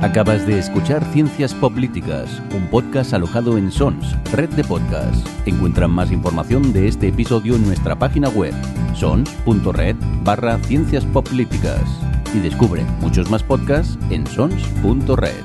Acabas 0.07 0.47
de 0.47 0.57
escuchar 0.57 1.05
Ciencias 1.13 1.53
Políticas, 1.53 2.41
un 2.55 2.69
podcast 2.69 3.13
alojado 3.13 3.59
en 3.59 3.73
Sons, 3.73 4.17
red 4.31 4.49
de 4.51 4.63
podcasts. 4.63 5.29
Encuentran 5.47 5.91
más 5.91 6.13
información 6.13 6.73
de 6.73 6.87
este 6.87 7.09
episodio 7.09 7.57
en 7.57 7.67
nuestra 7.67 7.99
página 7.99 8.29
web, 8.29 8.55
sons.red 8.95 9.97
barra 10.23 10.59
Ciencias 10.59 11.05
Políticas. 11.07 11.83
Y 12.33 12.39
descubre 12.39 12.85
muchos 13.01 13.29
más 13.31 13.43
podcasts 13.43 13.99
en 14.11 14.25
sons.red. 14.29 15.45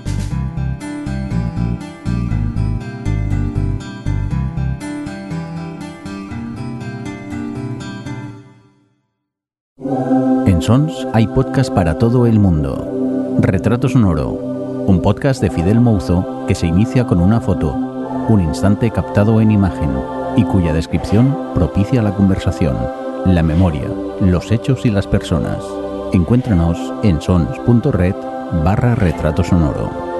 En 10.45 10.61
Sons 10.61 11.07
hay 11.13 11.25
podcast 11.25 11.73
para 11.73 11.97
todo 11.97 12.27
el 12.27 12.37
mundo. 12.37 13.39
Retrato 13.39 13.89
Sonoro 13.89 14.50
un 14.87 15.01
podcast 15.01 15.41
de 15.41 15.49
Fidel 15.49 15.79
Mouzo 15.79 16.45
que 16.47 16.55
se 16.55 16.67
inicia 16.67 17.05
con 17.05 17.21
una 17.21 17.39
foto, 17.39 17.73
un 17.73 18.41
instante 18.41 18.91
captado 18.91 19.41
en 19.41 19.51
imagen 19.51 19.91
y 20.35 20.43
cuya 20.43 20.73
descripción 20.73 21.35
propicia 21.53 22.01
la 22.01 22.13
conversación, 22.13 22.77
la 23.25 23.43
memoria, 23.43 23.89
los 24.19 24.51
hechos 24.51 24.85
y 24.85 24.89
las 24.89 25.07
personas. 25.07 25.63
Encuéntranos 26.13 26.77
en 27.03 27.21
sons.red 27.21 28.15
barra 28.63 28.95
retrato 28.95 29.43
sonoro. 29.43 30.10